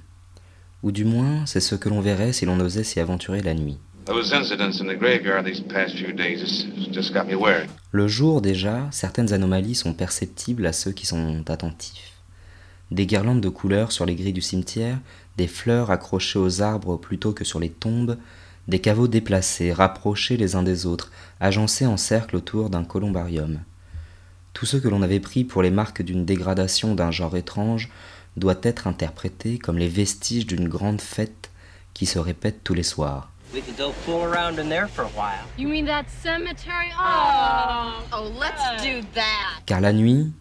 Ou 0.82 0.92
du 0.92 1.04
moins, 1.04 1.44
c'est 1.44 1.60
ce 1.60 1.74
que 1.74 1.90
l'on 1.90 2.00
verrait 2.00 2.32
si 2.32 2.46
l'on 2.46 2.58
osait 2.58 2.84
s'y 2.84 3.00
aventurer 3.00 3.42
la 3.42 3.52
nuit. 3.52 3.76
Le 7.92 8.08
jour 8.08 8.40
déjà, 8.40 8.88
certaines 8.92 9.34
anomalies 9.34 9.74
sont 9.74 9.92
perceptibles 9.92 10.64
à 10.64 10.72
ceux 10.72 10.92
qui 10.92 11.04
sont 11.04 11.44
attentifs. 11.50 12.14
Des 12.90 13.04
guirlandes 13.04 13.42
de 13.42 13.50
couleurs 13.50 13.92
sur 13.92 14.06
les 14.06 14.14
grilles 14.14 14.32
du 14.32 14.40
cimetière, 14.40 14.98
des 15.36 15.46
fleurs 15.46 15.90
accrochées 15.90 16.38
aux 16.38 16.62
arbres 16.62 16.96
plutôt 16.96 17.34
que 17.34 17.44
sur 17.44 17.60
les 17.60 17.68
tombes, 17.68 18.16
des 18.68 18.78
caveaux 18.78 19.06
déplacés, 19.06 19.70
rapprochés 19.70 20.38
les 20.38 20.56
uns 20.56 20.62
des 20.62 20.86
autres, 20.86 21.12
agencés 21.40 21.84
en 21.84 21.98
cercle 21.98 22.36
autour 22.36 22.70
d'un 22.70 22.84
columbarium. 22.84 23.60
Tout 24.54 24.66
ce 24.66 24.76
que 24.76 24.88
l'on 24.88 25.02
avait 25.02 25.20
pris 25.20 25.44
pour 25.44 25.62
les 25.62 25.70
marques 25.70 26.02
d'une 26.02 26.24
dégradation 26.24 26.94
d'un 26.94 27.10
genre 27.10 27.36
étrange 27.36 27.90
doit 28.36 28.60
être 28.62 28.86
interprété 28.86 29.58
comme 29.58 29.78
les 29.78 29.88
vestiges 29.88 30.46
d'une 30.46 30.68
grande 30.68 31.00
fête 31.00 31.50
qui 31.94 32.06
se 32.06 32.18
répète 32.18 32.62
tous 32.64 32.74
les 32.74 32.82
soirs. 32.82 33.30
We 33.54 33.62
could 33.62 33.76
go 33.76 33.92
fool 34.06 34.22
around 34.22 34.58
in 34.58 34.68
there 34.68 34.88
for 34.88 35.04
a 35.04 35.08
while. 35.08 35.44
You 35.58 35.68
mean 35.68 35.84
that 35.84 36.04
cemetery? 36.22 36.90
Oh, 36.98 38.02
oh, 38.14 38.30
let's 38.40 38.82
do 38.82 39.06
that. 39.14 39.62
Car 39.66 39.82
la 39.82 39.92
nuit, 39.92 40.32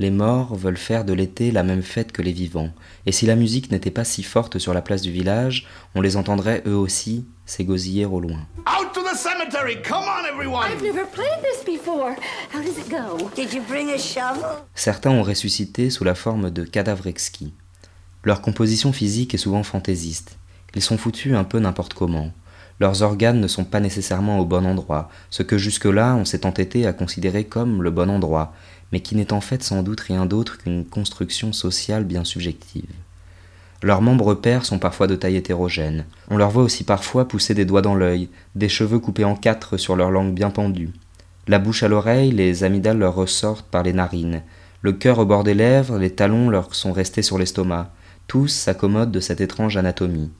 les 0.00 0.10
morts 0.10 0.56
veulent 0.56 0.76
faire 0.76 1.04
de 1.04 1.12
l'été 1.12 1.52
la 1.52 1.62
même 1.62 1.82
fête 1.82 2.10
que 2.10 2.22
les 2.22 2.32
vivants, 2.32 2.72
et 3.06 3.12
si 3.12 3.26
la 3.26 3.36
musique 3.36 3.70
n'était 3.70 3.92
pas 3.92 4.04
si 4.04 4.24
forte 4.24 4.58
sur 4.58 4.74
la 4.74 4.82
place 4.82 5.02
du 5.02 5.12
village, 5.12 5.66
on 5.94 6.00
les 6.00 6.16
entendrait 6.16 6.62
eux 6.66 6.76
aussi 6.76 7.26
s'égosiller 7.46 8.06
au 8.06 8.20
loin. 8.20 8.46
To 8.66 8.77
the 9.12 9.16
cemetery! 9.16 9.76
Come 9.82 10.04
on, 10.04 10.24
everyone! 10.26 10.70
I've 10.70 10.82
never 10.82 11.06
played 11.06 11.42
this 11.42 11.64
before. 11.64 12.16
How 12.52 12.62
does 12.62 12.78
it 12.78 12.90
go? 12.90 13.30
Did 13.34 13.52
you 13.52 13.62
bring 13.62 13.90
a 13.90 13.98
shovel? 13.98 14.64
Certains 14.74 15.10
ont 15.10 15.22
ressuscité 15.22 15.90
sous 15.90 16.04
la 16.04 16.14
forme 16.14 16.50
de 16.50 16.64
cadavres 16.64 17.06
exquis. 17.06 17.52
Leur 18.24 18.42
composition 18.42 18.92
physique 18.92 19.34
est 19.34 19.38
souvent 19.38 19.62
fantaisiste. 19.62 20.36
Ils 20.74 20.82
sont 20.82 20.98
foutus 20.98 21.34
un 21.34 21.44
peu 21.44 21.58
n'importe 21.58 21.94
comment. 21.94 22.30
Leurs 22.80 23.02
organes 23.02 23.40
ne 23.40 23.48
sont 23.48 23.64
pas 23.64 23.80
nécessairement 23.80 24.38
au 24.38 24.44
bon 24.44 24.66
endroit, 24.66 25.08
ce 25.30 25.42
que 25.42 25.58
jusque-là 25.58 26.14
on 26.14 26.24
s'est 26.24 26.46
entêté 26.46 26.86
à 26.86 26.92
considérer 26.92 27.44
comme 27.44 27.82
le 27.82 27.90
bon 27.90 28.10
endroit, 28.10 28.52
mais 28.92 29.00
qui 29.00 29.16
n'est 29.16 29.32
en 29.32 29.40
fait 29.40 29.62
sans 29.62 29.82
doute 29.82 30.00
rien 30.00 30.26
d'autre 30.26 30.58
qu'une 30.58 30.84
construction 30.84 31.52
sociale 31.52 32.04
bien 32.04 32.24
subjective. 32.24 32.90
Leurs 33.82 34.02
membres 34.02 34.34
pairs 34.34 34.64
sont 34.64 34.80
parfois 34.80 35.06
de 35.06 35.14
taille 35.14 35.36
hétérogène. 35.36 36.04
On 36.30 36.36
leur 36.36 36.50
voit 36.50 36.64
aussi 36.64 36.82
parfois 36.82 37.28
pousser 37.28 37.54
des 37.54 37.64
doigts 37.64 37.82
dans 37.82 37.94
l'œil, 37.94 38.28
des 38.56 38.68
cheveux 38.68 38.98
coupés 38.98 39.24
en 39.24 39.36
quatre 39.36 39.76
sur 39.76 39.94
leur 39.94 40.10
langue 40.10 40.34
bien 40.34 40.50
pendue. 40.50 40.90
La 41.46 41.60
bouche 41.60 41.84
à 41.84 41.88
l'oreille, 41.88 42.32
les 42.32 42.64
amygdales 42.64 42.98
leur 42.98 43.14
ressortent 43.14 43.70
par 43.70 43.84
les 43.84 43.92
narines. 43.92 44.42
Le 44.82 44.92
cœur 44.92 45.20
au 45.20 45.26
bord 45.26 45.44
des 45.44 45.54
lèvres, 45.54 45.96
les 45.96 46.10
talons 46.10 46.50
leur 46.50 46.74
sont 46.74 46.92
restés 46.92 47.22
sur 47.22 47.38
l'estomac. 47.38 47.92
Tous 48.26 48.48
s'accommodent 48.48 49.12
de 49.12 49.20
cette 49.20 49.40
étrange 49.40 49.76
anatomie. 49.76 50.30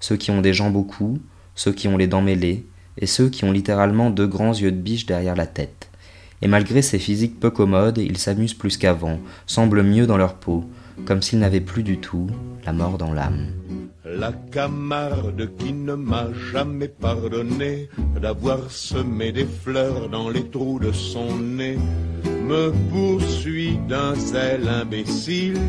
Ceux 0.00 0.16
qui 0.16 0.30
ont 0.32 0.40
des 0.40 0.52
jambes 0.52 0.76
au 0.76 0.82
cou, 0.82 1.18
ceux 1.54 1.72
qui 1.72 1.86
ont 1.88 1.96
les 1.96 2.08
dents 2.08 2.22
mêlées, 2.22 2.66
et 2.98 3.06
ceux 3.06 3.28
qui 3.28 3.44
ont 3.44 3.52
littéralement 3.52 4.10
deux 4.10 4.26
grands 4.26 4.52
yeux 4.52 4.72
de 4.72 4.76
biche 4.76 5.06
derrière 5.06 5.36
la 5.36 5.46
tête. 5.46 5.88
Et 6.42 6.48
malgré 6.48 6.82
ces 6.82 6.98
physiques 6.98 7.40
peu 7.40 7.50
commodes, 7.50 7.98
ils 7.98 8.18
s'amusent 8.18 8.54
plus 8.54 8.76
qu'avant, 8.76 9.20
semblent 9.46 9.82
mieux 9.82 10.06
dans 10.06 10.16
leur 10.16 10.34
peau, 10.34 10.64
comme 11.06 11.22
s'ils 11.22 11.38
n'avaient 11.38 11.60
plus 11.60 11.82
du 11.82 11.98
tout 11.98 12.28
la 12.64 12.72
mort 12.72 12.98
dans 12.98 13.12
l'âme. 13.12 13.46
La 14.04 14.32
camarde 14.32 15.50
qui 15.58 15.72
ne 15.72 15.94
m'a 15.94 16.28
jamais 16.52 16.88
pardonné 16.88 17.88
d'avoir 18.20 18.70
semé 18.70 19.32
des 19.32 19.46
fleurs 19.46 20.08
dans 20.08 20.28
les 20.30 20.48
trous 20.48 20.78
de 20.78 20.92
son 20.92 21.38
nez 21.38 21.78
me 22.48 22.72
poursuit 22.90 23.78
d'un 23.88 24.14
zèle 24.14 24.68
imbécile. 24.68 25.60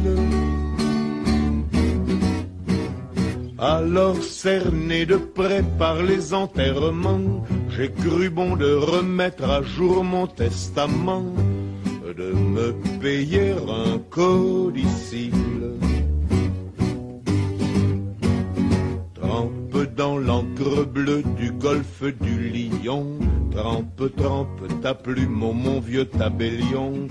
Alors 3.58 4.24
cerné 4.24 5.06
de 5.06 5.18
près 5.18 5.64
par 5.78 6.02
les 6.02 6.34
enterrements, 6.34 7.46
j'ai 7.70 7.92
cru 7.92 8.30
bon 8.30 8.56
de 8.56 8.74
remettre 8.74 9.44
à 9.44 9.62
jour 9.62 10.06
mon 10.06 10.28
testament, 10.28 11.26
de 12.14 12.32
me 12.34 12.74
payer 13.00 13.52
un 13.52 14.00
codicile. 14.10 15.34
Trempe 19.14 19.96
dans 19.96 20.18
l'encre 20.18 20.86
bleue 20.86 21.24
du 21.38 21.52
golfe 21.52 22.04
du 22.22 22.50
Lion, 22.50 23.20
trempe, 23.52 24.16
trempe 24.16 24.82
ta 24.82 24.94
plume, 24.94 25.44
ô 25.44 25.54
mon 25.54 25.80
vieux 25.80 26.06
tabellion, 26.06 27.08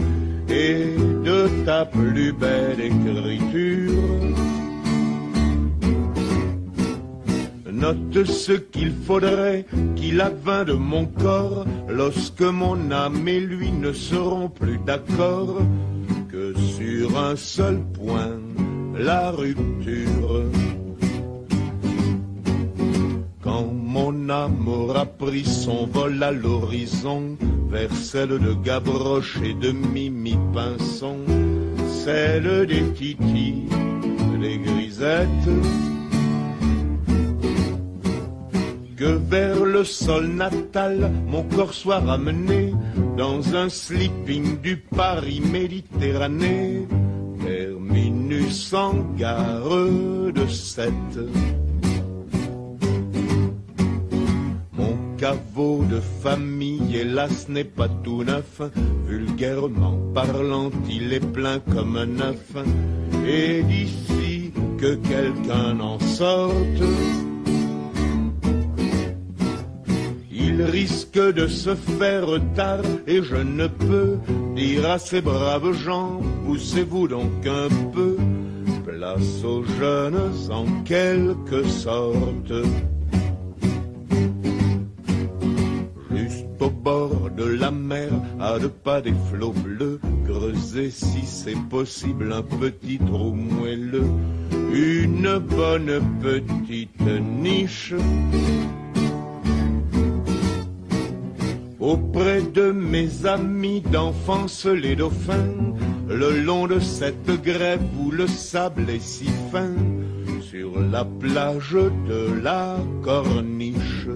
et 0.48 0.86
de 1.24 1.64
ta 1.64 1.84
plus 1.84 2.32
belle 2.32 2.80
écriture. 2.80 4.57
Note 7.78 8.24
ce 8.24 8.52
qu'il 8.52 8.92
faudrait 9.06 9.64
qu'il 9.94 10.20
advint 10.20 10.64
de 10.64 10.72
mon 10.72 11.06
corps 11.06 11.64
lorsque 11.88 12.42
mon 12.42 12.90
âme 12.90 13.28
et 13.28 13.38
lui 13.38 13.70
ne 13.70 13.92
seront 13.92 14.48
plus 14.48 14.78
d'accord 14.78 15.58
que 16.28 16.54
sur 16.76 17.16
un 17.16 17.36
seul 17.36 17.78
point, 17.94 18.40
la 18.98 19.30
rupture. 19.30 20.42
Quand 23.42 23.66
mon 23.72 24.28
âme 24.28 24.66
aura 24.66 25.06
pris 25.06 25.44
son 25.44 25.86
vol 25.86 26.20
à 26.20 26.32
l'horizon 26.32 27.36
vers 27.70 27.92
celle 27.92 28.40
de 28.40 28.54
Gavroche 28.54 29.38
et 29.44 29.54
de 29.54 29.70
Mimi 29.70 30.36
Pinson, 30.52 31.18
celle 32.04 32.66
des 32.66 32.92
titis, 32.92 33.68
des 34.40 34.58
grisettes, 34.58 35.48
que 38.98 39.16
vers 39.30 39.64
le 39.64 39.84
sol 39.84 40.26
natal 40.26 41.12
mon 41.28 41.44
corps 41.44 41.72
soit 41.72 42.00
ramené 42.00 42.72
dans 43.16 43.54
un 43.54 43.68
sleeping 43.68 44.60
du 44.60 44.76
Paris 44.76 45.40
Méditerranée, 45.40 46.86
terminus 47.44 48.74
en 48.74 48.94
gare 49.16 49.68
de 50.34 50.46
Sète. 50.48 51.18
Mon 54.72 54.96
caveau 55.16 55.84
de 55.88 56.00
famille, 56.22 56.96
hélas, 56.96 57.48
n'est 57.48 57.64
pas 57.64 57.88
tout 58.02 58.24
neuf, 58.24 58.62
vulgairement 59.06 59.98
parlant, 60.12 60.70
il 60.90 61.12
est 61.12 61.32
plein 61.32 61.60
comme 61.60 61.96
un 61.96 62.20
œuf, 62.20 62.54
et 63.28 63.62
d'ici 63.62 64.52
que 64.78 64.94
quelqu'un 64.96 65.78
en 65.80 65.98
sorte, 66.00 66.82
il 70.58 70.64
risque 70.64 71.18
de 71.18 71.46
se 71.46 71.74
faire 71.74 72.26
tard 72.56 72.82
et 73.06 73.22
je 73.22 73.36
ne 73.36 73.68
peux 73.68 74.18
dire 74.56 74.90
à 74.90 74.98
ces 74.98 75.20
braves 75.20 75.72
gens, 75.72 76.20
poussez-vous 76.46 77.06
donc 77.06 77.46
un 77.46 77.68
peu, 77.92 78.16
place 78.84 79.44
aux 79.44 79.62
jeunes 79.78 80.32
en 80.50 80.66
quelque 80.82 81.62
sorte. 81.64 82.52
Juste 86.10 86.46
au 86.60 86.70
bord 86.70 87.30
de 87.36 87.44
la 87.44 87.70
mer, 87.70 88.10
à 88.40 88.58
deux 88.58 88.68
pas 88.68 89.00
des 89.00 89.14
flots 89.30 89.54
bleus, 89.64 90.00
creusez 90.26 90.90
si 90.90 91.24
c'est 91.24 91.60
possible 91.68 92.32
un 92.32 92.42
petit 92.42 92.98
trou 92.98 93.32
moelleux, 93.32 94.10
une 94.72 95.38
bonne 95.38 96.00
petite 96.20 97.00
niche 97.40 97.94
auprès 101.88 102.42
de 102.42 102.70
mes 102.70 103.24
amis 103.24 103.80
d'enfance 103.80 104.66
les 104.66 104.94
dauphins, 104.94 105.54
le 106.06 106.42
long 106.42 106.66
de 106.66 106.80
cette 106.80 107.30
grève 107.42 107.80
où 107.98 108.10
le 108.10 108.26
sable 108.26 108.90
est 108.90 109.00
si 109.00 109.30
fin, 109.50 109.72
sur 110.42 110.80
la 110.80 111.04
plage 111.06 111.78
de 112.06 112.40
la 112.42 112.76
corniche. 113.02 114.08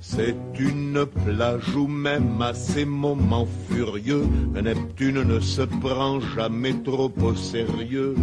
C'est 0.00 0.36
une 0.60 1.06
plage 1.24 1.74
où 1.74 1.88
même 1.88 2.40
à 2.40 2.54
ces 2.54 2.84
moments 2.84 3.48
furieux, 3.68 4.26
Neptune 4.54 5.22
ne 5.22 5.40
se 5.40 5.62
prend 5.62 6.20
jamais 6.36 6.74
trop 6.84 7.12
au 7.20 7.34
sérieux, 7.34 8.14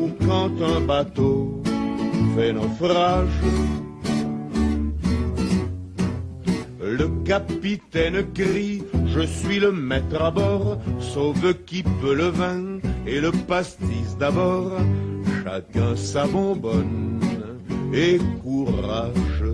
ou 0.00 0.08
quand 0.26 0.52
un 0.62 0.80
bateau 0.80 1.62
fait 2.34 2.54
naufrage, 2.54 3.42
Le 6.98 7.08
capitaine 7.24 8.24
crie, 8.32 8.82
je 9.06 9.20
suis 9.20 9.58
le 9.58 9.70
maître 9.70 10.22
à 10.22 10.30
bord, 10.30 10.78
sauve 10.98 11.52
qui 11.66 11.82
peut 11.82 12.14
le 12.14 12.28
vin 12.28 12.78
et 13.06 13.20
le 13.20 13.32
pastis 13.32 14.16
d'abord, 14.18 14.72
chacun 15.44 15.94
sa 15.94 16.26
bonbonne 16.26 17.20
et 17.92 18.18
courage. 18.42 19.44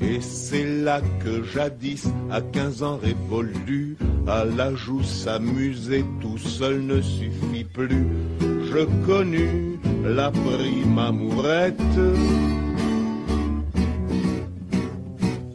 Et 0.00 0.20
c'est 0.22 0.84
là 0.84 1.02
que 1.22 1.42
jadis, 1.42 2.06
à 2.30 2.40
quinze 2.40 2.82
ans 2.82 2.98
révolus, 3.02 3.98
à 4.26 4.46
la 4.46 4.74
joue 4.74 5.02
s'amuser 5.02 6.02
tout 6.22 6.38
seul 6.38 6.80
ne 6.80 7.02
suffit 7.02 7.64
plus. 7.64 8.06
Je 8.40 8.86
connus 9.06 9.78
la 10.02 10.30
prime 10.30 10.98
amourette 10.98 11.76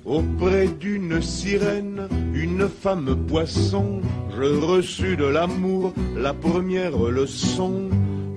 Auprès 0.05 0.67
d'une 0.67 1.19
sirène, 1.19 2.07
une 2.35 2.69
femme 2.69 3.25
poisson, 3.27 4.01
je 4.37 4.43
reçus 4.43 5.17
de 5.17 5.25
l'amour 5.25 5.93
la 6.15 6.31
première 6.31 6.95
leçon, 6.95 7.89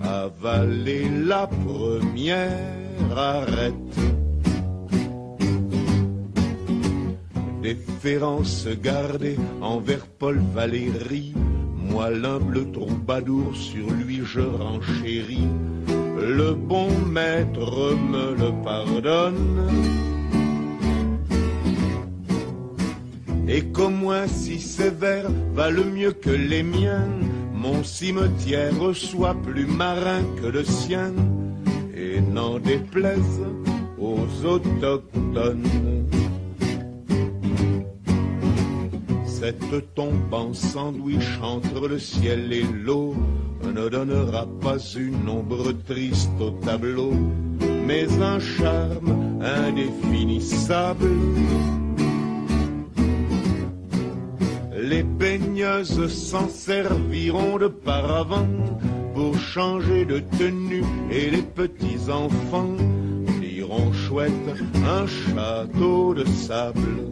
avaler 0.02 1.08
la 1.26 1.46
première 1.46 3.18
arrête. 3.18 3.74
Déférence 7.62 8.66
gardée 8.82 9.36
envers 9.60 10.06
Paul 10.06 10.40
Valéry, 10.54 11.34
moi 11.76 12.08
l'humble 12.08 12.72
troubadour 12.72 13.54
sur 13.54 13.90
lui 13.90 14.22
je 14.24 14.40
renchéris. 14.40 15.48
Le 16.18 16.54
bon 16.54 16.88
maître 17.12 17.94
me 18.10 18.34
le 18.34 18.52
pardonne. 18.64 20.17
Et 23.48 23.62
qu'au 23.64 23.88
moins 23.88 24.26
si 24.26 24.60
sévère 24.60 25.30
valent 25.54 25.84
mieux 25.84 26.12
que 26.12 26.30
les 26.30 26.62
miens, 26.62 27.08
mon 27.54 27.82
cimetière 27.82 28.74
soit 28.92 29.34
plus 29.34 29.66
marin 29.66 30.22
que 30.40 30.48
le 30.48 30.64
sien, 30.64 31.12
et 31.96 32.20
n'en 32.20 32.58
déplaise 32.58 33.40
aux 33.98 34.44
autochtones. 34.44 35.66
Cette 39.24 39.94
tombe 39.94 40.32
en 40.32 40.52
sandwich 40.52 41.38
entre 41.42 41.88
le 41.88 41.98
ciel 41.98 42.52
et 42.52 42.66
l'eau 42.84 43.14
ne 43.64 43.88
donnera 43.88 44.46
pas 44.60 44.78
une 44.94 45.28
ombre 45.28 45.72
triste 45.86 46.30
au 46.40 46.50
tableau, 46.50 47.14
mais 47.86 48.06
un 48.20 48.40
charme 48.40 49.40
indéfinissable 49.40 51.08
Les 54.88 55.02
baigneuses 55.02 56.06
s'en 56.08 56.48
serviront 56.48 57.58
de 57.58 57.68
paravent 57.68 58.46
pour 59.14 59.38
changer 59.38 60.06
de 60.06 60.20
tenue 60.38 60.84
et 61.10 61.28
les 61.28 61.42
petits 61.42 62.10
enfants 62.10 62.74
diront 63.38 63.92
chouette 63.92 64.32
un 64.86 65.06
château 65.06 66.14
de 66.14 66.24
sable. 66.24 67.04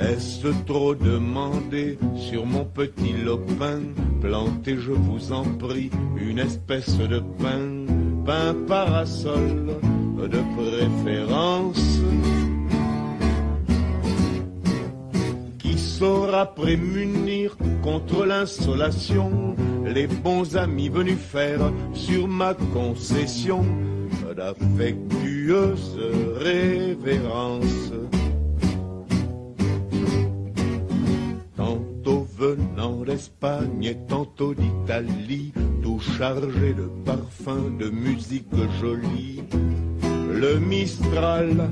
Est-ce 0.00 0.48
trop 0.66 0.96
demandé 0.96 1.96
sur 2.16 2.44
mon 2.44 2.64
petit 2.64 3.12
lopin 3.24 3.82
Plantez, 4.20 4.78
je 4.78 4.92
vous 4.92 5.32
en 5.32 5.44
prie, 5.44 5.90
une 6.20 6.40
espèce 6.40 6.98
de 6.98 7.20
pain, 7.40 7.86
pain 8.26 8.56
parasol 8.66 9.76
de 10.18 10.40
préférence? 10.56 12.00
Saura 15.98 16.46
prémunir 16.46 17.56
contre 17.82 18.24
l'insolation 18.24 19.56
les 19.84 20.06
bons 20.06 20.56
amis 20.56 20.88
venus 20.88 21.18
faire 21.18 21.72
sur 21.92 22.28
ma 22.28 22.54
concession 22.72 23.64
d'affectueuse 24.36 25.98
révérence. 26.36 27.92
Tantôt 31.56 32.28
venant 32.38 33.02
d'Espagne 33.04 33.84
et 33.84 33.98
tantôt 34.06 34.54
d'Italie, 34.54 35.52
tout 35.82 36.00
chargé 36.16 36.74
de 36.74 36.88
parfums, 37.04 37.76
de 37.80 37.90
musique 37.90 38.54
jolie. 38.80 39.42
Le 40.42 40.60
Mistral 40.60 41.70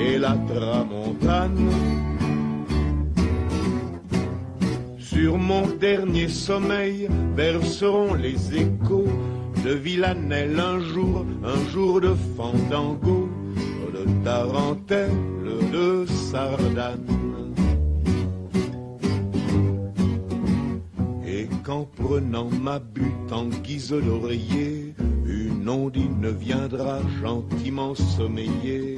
et 0.00 0.16
la 0.16 0.34
Tramontane. 0.48 2.15
Sur 5.16 5.38
mon 5.38 5.66
dernier 5.80 6.28
sommeil 6.28 7.08
verseront 7.34 8.12
les 8.12 8.54
échos 8.54 9.08
de 9.64 9.70
Villanelle 9.70 10.60
un 10.60 10.78
jour, 10.78 11.24
un 11.42 11.70
jour 11.70 12.02
de 12.02 12.14
Fandango, 12.36 13.30
de 13.94 14.04
Tarentelle, 14.22 15.08
de 15.72 16.04
Sardane. 16.04 17.54
Et 21.26 21.48
qu'en 21.64 21.84
prenant 21.84 22.50
ma 22.50 22.78
butte 22.78 23.32
en 23.32 23.46
guise 23.46 23.94
d'oreiller, 23.94 24.94
une 25.24 25.66
ondine 25.66 26.28
viendra 26.28 26.98
gentiment 27.22 27.94
sommeiller, 27.94 28.96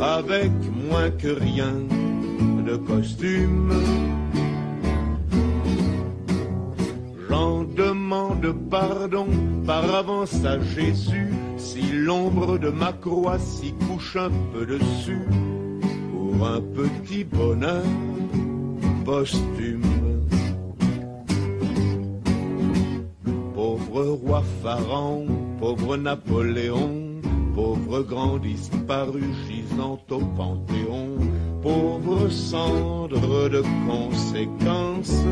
avec 0.00 0.52
moins 0.88 1.10
que 1.10 1.38
rien 1.38 1.74
de 2.66 2.76
costume. 2.76 3.70
Demande 7.40 8.52
pardon 8.68 9.26
par 9.66 9.94
avance 9.94 10.44
à 10.44 10.60
Jésus 10.60 11.32
si 11.56 11.80
l'ombre 11.90 12.58
de 12.58 12.68
ma 12.68 12.92
croix 12.92 13.38
s'y 13.38 13.72
couche 13.86 14.16
un 14.16 14.30
peu 14.52 14.66
dessus 14.66 15.26
pour 16.12 16.46
un 16.46 16.60
petit 16.60 17.24
bonheur 17.24 17.82
posthume. 19.06 19.80
Pauvre 23.54 24.04
roi 24.22 24.42
Pharaon, 24.62 25.26
pauvre 25.58 25.96
Napoléon, 25.96 27.22
pauvre 27.54 28.02
grand 28.02 28.36
disparu 28.36 29.22
gisant 29.48 29.98
au 30.10 30.18
Panthéon, 30.18 31.16
pauvre 31.62 32.28
cendre 32.28 33.48
de 33.48 33.62
conséquences. 33.88 35.24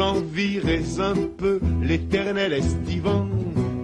Vous 0.00 0.06
en 0.06 0.20
virez 0.32 0.98
un 0.98 1.14
peu 1.36 1.60
l'éternel 1.82 2.54
estivant 2.54 3.28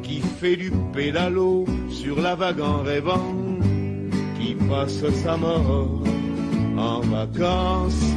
qui 0.02 0.22
fait 0.22 0.56
du 0.56 0.72
pédalo 0.94 1.66
sur 1.90 2.22
la 2.22 2.34
vague 2.34 2.62
en 2.62 2.78
rêvant, 2.78 3.34
qui 4.40 4.54
passe 4.54 5.06
sa 5.22 5.36
mort 5.36 6.02
en 6.78 7.00
vacances. 7.00 8.14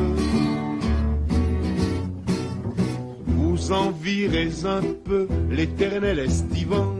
Vous 3.27 3.71
en 3.73 3.91
virez 3.91 4.53
un 4.63 4.81
peu 5.03 5.27
l'éternel 5.51 6.19
estivant 6.19 6.95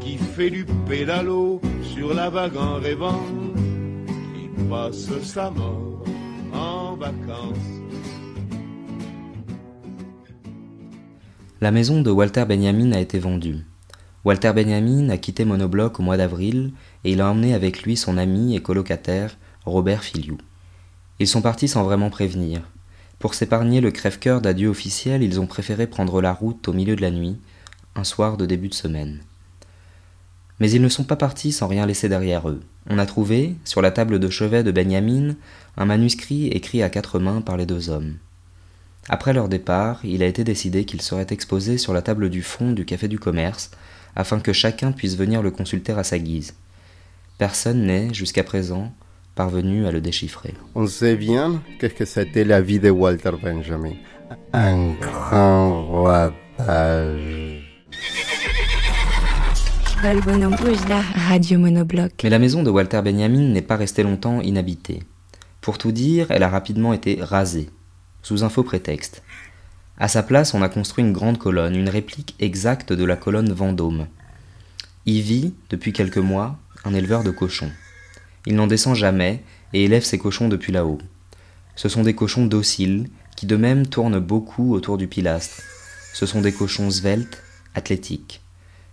qui 0.00 0.16
fait 0.16 0.50
du 0.50 0.66
pédalo 0.88 1.60
sur 1.94 2.12
la 2.12 2.28
vague 2.28 2.56
en 2.56 2.80
rêvant, 2.80 3.22
qui 4.34 4.64
passe 4.68 5.16
sa 5.22 5.48
mort 5.52 6.02
en 6.52 6.96
vacances. 6.96 7.79
La 11.62 11.72
maison 11.72 12.00
de 12.00 12.10
Walter 12.10 12.46
Benjamin 12.46 12.92
a 12.92 13.00
été 13.00 13.18
vendue. 13.18 13.58
Walter 14.24 14.54
Benjamin 14.54 15.10
a 15.10 15.18
quitté 15.18 15.44
Monobloc 15.44 16.00
au 16.00 16.02
mois 16.02 16.16
d'avril 16.16 16.72
et 17.04 17.12
il 17.12 17.20
a 17.20 17.30
emmené 17.30 17.52
avec 17.52 17.82
lui 17.82 17.98
son 17.98 18.16
ami 18.16 18.56
et 18.56 18.62
colocataire, 18.62 19.36
Robert 19.66 20.02
Filiou. 20.02 20.38
Ils 21.18 21.26
sont 21.26 21.42
partis 21.42 21.68
sans 21.68 21.84
vraiment 21.84 22.08
prévenir. 22.08 22.62
Pour 23.18 23.34
s'épargner 23.34 23.82
le 23.82 23.90
crève-cœur 23.90 24.40
d'adieu 24.40 24.70
officiel, 24.70 25.22
ils 25.22 25.38
ont 25.38 25.46
préféré 25.46 25.86
prendre 25.86 26.22
la 26.22 26.32
route 26.32 26.66
au 26.66 26.72
milieu 26.72 26.96
de 26.96 27.02
la 27.02 27.10
nuit, 27.10 27.36
un 27.94 28.04
soir 28.04 28.38
de 28.38 28.46
début 28.46 28.68
de 28.68 28.74
semaine. 28.74 29.20
Mais 30.60 30.70
ils 30.70 30.80
ne 30.80 30.88
sont 30.88 31.04
pas 31.04 31.16
partis 31.16 31.52
sans 31.52 31.68
rien 31.68 31.84
laisser 31.84 32.08
derrière 32.08 32.48
eux. 32.48 32.62
On 32.88 32.96
a 32.96 33.04
trouvé, 33.04 33.54
sur 33.66 33.82
la 33.82 33.90
table 33.90 34.18
de 34.18 34.30
chevet 34.30 34.62
de 34.62 34.72
Benjamin, 34.72 35.36
un 35.76 35.84
manuscrit 35.84 36.46
écrit 36.46 36.82
à 36.82 36.88
quatre 36.88 37.18
mains 37.18 37.42
par 37.42 37.58
les 37.58 37.66
deux 37.66 37.90
hommes. 37.90 38.14
Après 39.08 39.32
leur 39.32 39.48
départ, 39.48 40.00
il 40.04 40.22
a 40.22 40.26
été 40.26 40.44
décidé 40.44 40.84
qu'il 40.84 41.02
serait 41.02 41.26
exposé 41.30 41.78
sur 41.78 41.92
la 41.92 42.02
table 42.02 42.30
du 42.30 42.42
fond 42.42 42.72
du 42.72 42.84
café 42.84 43.08
du 43.08 43.18
commerce, 43.18 43.70
afin 44.14 44.40
que 44.40 44.52
chacun 44.52 44.92
puisse 44.92 45.16
venir 45.16 45.42
le 45.42 45.50
consulter 45.50 45.92
à 45.92 46.04
sa 46.04 46.18
guise. 46.18 46.54
Personne 47.38 47.86
n'est, 47.86 48.12
jusqu'à 48.12 48.44
présent, 48.44 48.92
parvenu 49.34 49.86
à 49.86 49.92
le 49.92 50.00
déchiffrer. 50.00 50.54
On 50.74 50.86
sait 50.86 51.16
bien 51.16 51.62
qu'est-ce 51.78 51.94
que 51.94 52.04
c'était 52.04 52.44
la 52.44 52.60
vie 52.60 52.78
de 52.78 52.90
Walter 52.90 53.32
Benjamin. 53.42 53.94
Un 54.52 54.92
grand 55.00 56.02
ratage. 56.02 57.64
Radio 60.02 61.58
Monobloc? 61.58 62.12
Mais 62.22 62.30
la 62.30 62.38
maison 62.38 62.62
de 62.62 62.70
Walter 62.70 63.02
Benjamin 63.02 63.48
n'est 63.48 63.62
pas 63.62 63.76
restée 63.76 64.02
longtemps 64.02 64.40
inhabitée. 64.40 65.02
Pour 65.60 65.78
tout 65.78 65.92
dire, 65.92 66.26
elle 66.30 66.42
a 66.42 66.48
rapidement 66.48 66.92
été 66.92 67.18
rasée, 67.20 67.68
sous 68.22 68.44
un 68.44 68.48
faux 68.48 68.62
prétexte. 68.62 69.22
À 69.98 70.08
sa 70.08 70.22
place, 70.22 70.54
on 70.54 70.62
a 70.62 70.68
construit 70.68 71.04
une 71.04 71.12
grande 71.12 71.38
colonne, 71.38 71.76
une 71.76 71.88
réplique 71.88 72.34
exacte 72.38 72.92
de 72.92 73.04
la 73.04 73.16
colonne 73.16 73.52
Vendôme. 73.52 74.06
Y 75.06 75.20
vit, 75.20 75.54
depuis 75.68 75.92
quelques 75.92 76.18
mois, 76.18 76.58
un 76.84 76.94
éleveur 76.94 77.22
de 77.22 77.30
cochons. 77.30 77.70
Il 78.46 78.54
n'en 78.54 78.66
descend 78.66 78.94
jamais 78.94 79.42
et 79.72 79.84
élève 79.84 80.04
ses 80.04 80.18
cochons 80.18 80.48
depuis 80.48 80.72
là-haut. 80.72 80.98
Ce 81.76 81.88
sont 81.88 82.02
des 82.02 82.14
cochons 82.14 82.46
dociles, 82.46 83.08
qui 83.36 83.46
de 83.46 83.56
même 83.56 83.86
tournent 83.86 84.18
beaucoup 84.18 84.74
autour 84.74 84.98
du 84.98 85.06
pilastre. 85.06 85.62
Ce 86.12 86.26
sont 86.26 86.40
des 86.40 86.52
cochons 86.52 86.90
sveltes, 86.90 87.42
athlétiques. 87.74 88.42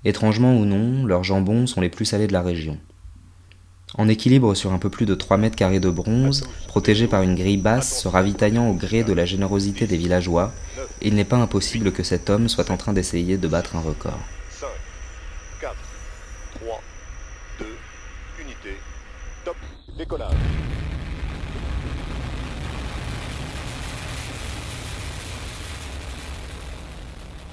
Étrangement 0.06 0.58
ou 0.58 0.66
non, 0.66 1.06
leurs 1.06 1.24
jambons 1.24 1.68
sont 1.68 1.82
les 1.82 1.90
plus 1.90 2.06
salés 2.06 2.28
de 2.28 2.34
la 2.34 2.42
région. 2.42 2.78
En 3.96 4.10
équilibre 4.10 4.54
sur 4.54 4.74
un 4.74 4.80
peu 4.80 4.90
plus 4.90 5.06
de 5.06 5.16
3 5.16 5.38
mètres 5.38 5.56
carrés 5.56 5.80
de 5.80 5.90
bronze, 5.90 6.44
protégé 6.68 7.08
par 7.08 7.22
une 7.22 7.36
grille 7.36 7.58
basse 7.58 8.02
se 8.02 8.10
ravitaillant 8.10 8.70
au 8.70 8.74
gré 8.74 9.04
de 9.04 9.14
la 9.14 9.26
générosité 9.26 9.88
des 9.88 9.96
villageois, 9.96 10.52
il 11.02 11.16
n'est 11.16 11.24
pas 11.24 11.38
impossible 11.38 11.94
que 11.94 12.04
cet 12.04 12.30
homme 12.30 12.50
soit 12.50 12.70
en 12.70 12.76
train 12.76 12.92
d'essayer 12.92 13.38
de 13.38 13.48
battre 13.48 13.78
un 13.78 13.80
record. 13.80 14.20
5, 14.52 14.68
4, 15.62 15.76
3, 16.66 16.82
2, 17.60 17.66
unité, 18.44 18.78
top, 19.46 19.56
décollage. 19.98 20.36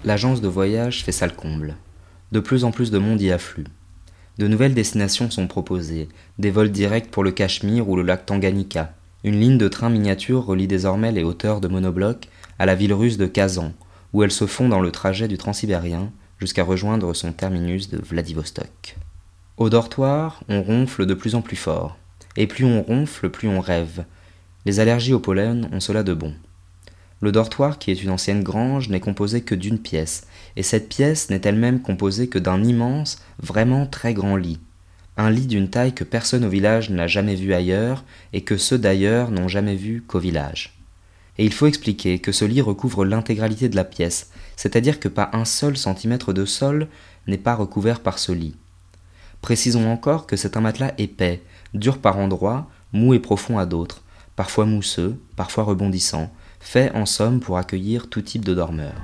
L'agence 0.04 0.40
de 0.40 0.48
voyage 0.48 1.04
fait 1.04 1.12
sale 1.12 1.36
comble. 1.36 1.76
De 2.32 2.40
plus 2.40 2.64
en 2.64 2.72
plus 2.72 2.90
de 2.90 2.98
monde 2.98 3.22
y 3.22 3.30
afflue. 3.30 3.66
De 4.38 4.48
nouvelles 4.48 4.74
destinations 4.74 5.30
sont 5.30 5.46
proposées, 5.46 6.08
des 6.38 6.50
vols 6.50 6.72
directs 6.72 7.10
pour 7.10 7.22
le 7.22 7.30
Cachemire 7.30 7.88
ou 7.88 7.96
le 7.96 8.02
lac 8.02 8.26
Tanganyika. 8.26 8.92
Une 9.22 9.38
ligne 9.38 9.58
de 9.58 9.68
train 9.68 9.90
miniature 9.90 10.44
relie 10.44 10.66
désormais 10.66 11.12
les 11.12 11.22
hauteurs 11.22 11.60
de 11.60 11.68
Monobloc 11.68 12.28
à 12.58 12.66
la 12.66 12.74
ville 12.74 12.92
russe 12.92 13.16
de 13.16 13.26
Kazan, 13.26 13.72
où 14.12 14.22
elle 14.22 14.32
se 14.32 14.46
fond 14.46 14.68
dans 14.68 14.80
le 14.80 14.90
trajet 14.90 15.28
du 15.28 15.38
transsibérien 15.38 16.10
jusqu'à 16.38 16.64
rejoindre 16.64 17.14
son 17.14 17.32
terminus 17.32 17.88
de 17.88 17.98
Vladivostok. 17.98 18.96
Au 19.56 19.70
dortoir, 19.70 20.42
on 20.48 20.62
ronfle 20.62 21.06
de 21.06 21.14
plus 21.14 21.36
en 21.36 21.42
plus 21.42 21.56
fort. 21.56 21.96
Et 22.36 22.48
plus 22.48 22.64
on 22.64 22.82
ronfle, 22.82 23.30
plus 23.30 23.48
on 23.48 23.60
rêve. 23.60 24.04
Les 24.66 24.80
allergies 24.80 25.14
au 25.14 25.20
pollen 25.20 25.68
ont 25.72 25.78
cela 25.78 26.02
de 26.02 26.12
bon. 26.12 26.34
Le 27.24 27.32
dortoir, 27.32 27.78
qui 27.78 27.90
est 27.90 28.02
une 28.02 28.10
ancienne 28.10 28.42
grange, 28.42 28.90
n'est 28.90 29.00
composé 29.00 29.40
que 29.40 29.54
d'une 29.54 29.78
pièce, 29.78 30.26
et 30.56 30.62
cette 30.62 30.90
pièce 30.90 31.30
n'est 31.30 31.40
elle-même 31.44 31.80
composée 31.80 32.28
que 32.28 32.38
d'un 32.38 32.62
immense, 32.62 33.16
vraiment 33.38 33.86
très 33.86 34.12
grand 34.12 34.36
lit. 34.36 34.60
Un 35.16 35.30
lit 35.30 35.46
d'une 35.46 35.70
taille 35.70 35.94
que 35.94 36.04
personne 36.04 36.44
au 36.44 36.50
village 36.50 36.90
n'a 36.90 37.06
jamais 37.06 37.34
vu 37.34 37.54
ailleurs, 37.54 38.04
et 38.34 38.42
que 38.42 38.58
ceux 38.58 38.76
d'ailleurs 38.76 39.30
n'ont 39.30 39.48
jamais 39.48 39.74
vu 39.74 40.04
qu'au 40.06 40.18
village. 40.18 40.78
Et 41.38 41.46
il 41.46 41.54
faut 41.54 41.66
expliquer 41.66 42.18
que 42.18 42.30
ce 42.30 42.44
lit 42.44 42.60
recouvre 42.60 43.06
l'intégralité 43.06 43.70
de 43.70 43.76
la 43.76 43.84
pièce, 43.84 44.30
c'est-à-dire 44.54 45.00
que 45.00 45.08
pas 45.08 45.30
un 45.32 45.46
seul 45.46 45.78
centimètre 45.78 46.34
de 46.34 46.44
sol 46.44 46.88
n'est 47.26 47.38
pas 47.38 47.54
recouvert 47.54 48.00
par 48.00 48.18
ce 48.18 48.32
lit. 48.32 48.54
Précisons 49.40 49.90
encore 49.90 50.26
que 50.26 50.36
c'est 50.36 50.58
un 50.58 50.60
matelas 50.60 50.92
épais, 50.98 51.40
dur 51.72 51.96
par 51.96 52.18
endroits, 52.18 52.68
mou 52.92 53.14
et 53.14 53.18
profond 53.18 53.56
à 53.56 53.64
d'autres, 53.64 54.02
parfois 54.36 54.66
mousseux, 54.66 55.18
parfois 55.36 55.64
rebondissant, 55.64 56.30
fait 56.64 56.90
en 56.94 57.06
somme 57.06 57.40
pour 57.40 57.58
accueillir 57.58 58.08
tout 58.08 58.22
type 58.22 58.44
de 58.44 58.54
dormeur. 58.54 58.94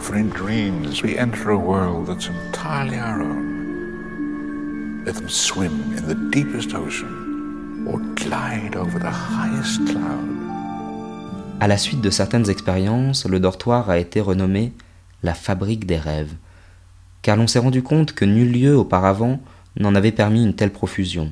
For 0.00 0.16
in 0.16 0.24
dreams 0.24 1.02
we 1.04 1.16
enter 1.18 1.50
a 1.50 1.56
world 1.56 2.06
that's 2.06 2.28
entirely 2.28 2.98
our 2.98 3.20
own. 3.20 5.04
Let 5.06 5.14
them 5.14 5.28
swim 5.28 5.70
in 5.96 6.08
the 6.08 6.16
deepest 6.32 6.74
ocean 6.74 7.86
or 7.86 8.00
glide 8.16 8.76
over 8.76 8.98
the 8.98 9.12
highest 9.12 9.84
cloud. 9.84 10.30
À 11.60 11.68
la 11.68 11.76
suite 11.76 12.00
de 12.00 12.10
certaines 12.10 12.50
expériences, 12.50 13.26
le 13.28 13.38
dortoir 13.38 13.88
a 13.90 13.98
été 13.98 14.20
renommé 14.20 14.72
la 15.22 15.34
fabrique 15.34 15.86
des 15.86 15.98
rêves, 15.98 16.34
car 17.20 17.36
l'on 17.36 17.46
s'est 17.46 17.60
rendu 17.60 17.82
compte 17.82 18.14
que 18.14 18.24
nul 18.24 18.50
lieu 18.50 18.76
auparavant 18.76 19.38
n'en 19.78 19.94
avait 19.94 20.12
permis 20.12 20.42
une 20.42 20.56
telle 20.56 20.72
profusion. 20.72 21.30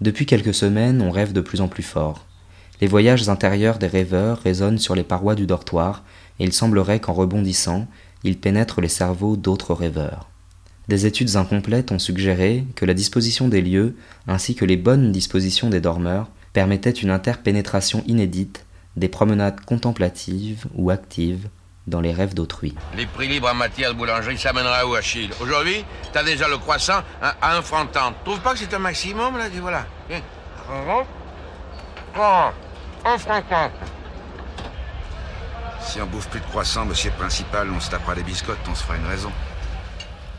Depuis 0.00 0.26
quelques 0.26 0.54
semaines, 0.54 1.02
on 1.02 1.10
rêve 1.10 1.32
de 1.32 1.40
plus 1.40 1.62
en 1.62 1.68
plus 1.68 1.82
fort. 1.82 2.26
Les 2.80 2.86
voyages 2.86 3.28
intérieurs 3.28 3.78
des 3.78 3.86
rêveurs 3.86 4.38
résonnent 4.38 4.78
sur 4.78 4.94
les 4.94 5.02
parois 5.02 5.34
du 5.34 5.46
dortoir, 5.46 6.02
et 6.38 6.44
il 6.44 6.52
semblerait 6.52 7.00
qu'en 7.00 7.12
rebondissant, 7.12 7.86
ils 8.24 8.38
pénètrent 8.38 8.80
les 8.80 8.88
cerveaux 8.88 9.36
d'autres 9.36 9.74
rêveurs. 9.74 10.28
Des 10.88 11.04
études 11.06 11.36
incomplètes 11.36 11.92
ont 11.92 11.98
suggéré 11.98 12.64
que 12.76 12.86
la 12.86 12.94
disposition 12.94 13.48
des 13.48 13.60
lieux, 13.60 13.96
ainsi 14.26 14.54
que 14.54 14.64
les 14.64 14.78
bonnes 14.78 15.12
dispositions 15.12 15.68
des 15.68 15.80
dormeurs, 15.80 16.28
permettaient 16.52 16.90
une 16.90 17.10
interpénétration 17.10 18.02
inédite 18.06 18.64
des 18.96 19.08
promenades 19.08 19.60
contemplatives 19.60 20.64
ou 20.74 20.90
actives 20.90 21.48
dans 21.86 22.00
les 22.00 22.12
rêves 22.12 22.34
d'autrui. 22.34 22.74
Les 22.96 23.06
prix 23.06 23.28
libres 23.28 23.50
en 23.50 23.54
matière 23.54 23.92
de 23.92 23.98
boulangerie, 23.98 24.38
ça 24.38 24.52
mènera 24.52 24.86
où, 24.86 24.94
Achille? 24.94 25.30
Aujourd'hui, 25.40 25.84
t'as 26.12 26.24
déjà 26.24 26.48
le 26.48 26.58
croissant 26.58 27.02
à, 27.20 27.36
à 27.40 27.56
un 27.56 27.62
franc 27.62 27.86
trente. 27.86 28.14
Trouve 28.24 28.40
pas 28.40 28.52
que 28.54 28.58
c'est 28.58 28.74
un 28.74 28.78
maximum, 28.78 29.36
là 29.36 29.48
Dis 29.48 29.58
voilà. 29.60 29.86
Un 33.04 33.18
franc. 33.18 33.42
Si 35.80 36.00
on 36.00 36.06
bouffe 36.06 36.28
plus 36.28 36.40
de 36.40 36.44
croissants, 36.44 36.84
monsieur 36.84 37.10
le 37.10 37.16
principal, 37.16 37.70
on 37.70 37.80
se 37.80 37.90
tapera 37.90 38.14
des 38.14 38.22
biscottes, 38.22 38.58
on 38.70 38.74
se 38.74 38.82
fera 38.82 38.96
une 38.96 39.06
raison. 39.06 39.30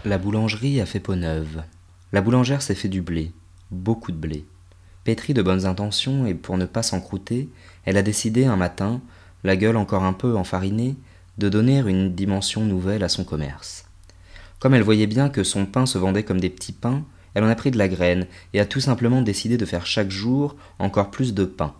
La 0.05 0.17
boulangerie 0.17 0.79
a 0.81 0.85
fait 0.85 0.99
peau 0.99 1.15
neuve. 1.15 1.63
La 2.11 2.21
boulangère 2.21 2.61
s'est 2.61 2.75
fait 2.75 2.89
du 2.89 3.01
blé, 3.01 3.31
beaucoup 3.69 4.11
de 4.11 4.17
blé. 4.17 4.45
Pétrie 5.03 5.33
de 5.33 5.41
bonnes 5.41 5.65
intentions 5.65 6.25
et 6.25 6.33
pour 6.33 6.57
ne 6.57 6.65
pas 6.65 6.83
s'encrouter, 6.83 7.49
elle 7.85 7.97
a 7.97 8.03
décidé 8.03 8.45
un 8.45 8.55
matin, 8.55 9.01
la 9.43 9.55
gueule 9.55 9.77
encore 9.77 10.03
un 10.03 10.13
peu 10.13 10.35
enfarinée, 10.35 10.95
de 11.37 11.49
donner 11.49 11.79
une 11.79 12.13
dimension 12.13 12.61
nouvelle 12.65 13.03
à 13.03 13.09
son 13.09 13.23
commerce. 13.23 13.85
Comme 14.59 14.75
elle 14.75 14.83
voyait 14.83 15.07
bien 15.07 15.29
que 15.29 15.43
son 15.43 15.65
pain 15.65 15.87
se 15.87 15.97
vendait 15.97 16.23
comme 16.23 16.39
des 16.39 16.49
petits 16.51 16.73
pains, 16.73 17.03
elle 17.33 17.43
en 17.43 17.49
a 17.49 17.55
pris 17.55 17.71
de 17.71 17.77
la 17.77 17.87
graine 17.87 18.27
et 18.53 18.59
a 18.59 18.65
tout 18.65 18.81
simplement 18.81 19.21
décidé 19.21 19.57
de 19.57 19.65
faire 19.65 19.85
chaque 19.85 20.11
jour 20.11 20.55
encore 20.77 21.09
plus 21.09 21.33
de 21.33 21.45
pain. 21.45 21.73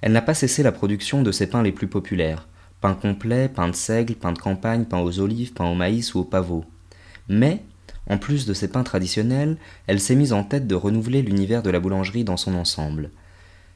Elle 0.00 0.12
n'a 0.12 0.22
pas 0.22 0.34
cessé 0.34 0.62
la 0.62 0.72
production 0.72 1.22
de 1.22 1.32
ses 1.32 1.46
pains 1.46 1.62
les 1.62 1.72
plus 1.72 1.88
populaires, 1.88 2.46
pain 2.80 2.94
complet, 2.94 3.48
pain 3.48 3.68
de 3.68 3.74
seigle, 3.74 4.14
pain 4.14 4.32
de 4.32 4.38
campagne, 4.38 4.84
pain 4.84 5.00
aux 5.00 5.20
olives, 5.20 5.52
pain 5.52 5.66
au 5.66 5.74
maïs 5.74 6.14
ou 6.14 6.20
au 6.20 6.24
pavot. 6.24 6.64
Mais, 7.28 7.62
en 8.08 8.18
plus 8.18 8.46
de 8.46 8.54
ces 8.54 8.68
pains 8.68 8.84
traditionnels, 8.84 9.56
elle 9.86 10.00
s'est 10.00 10.14
mise 10.14 10.32
en 10.32 10.44
tête 10.44 10.66
de 10.66 10.74
renouveler 10.74 11.22
l'univers 11.22 11.62
de 11.62 11.70
la 11.70 11.80
boulangerie 11.80 12.24
dans 12.24 12.36
son 12.36 12.54
ensemble. 12.54 13.10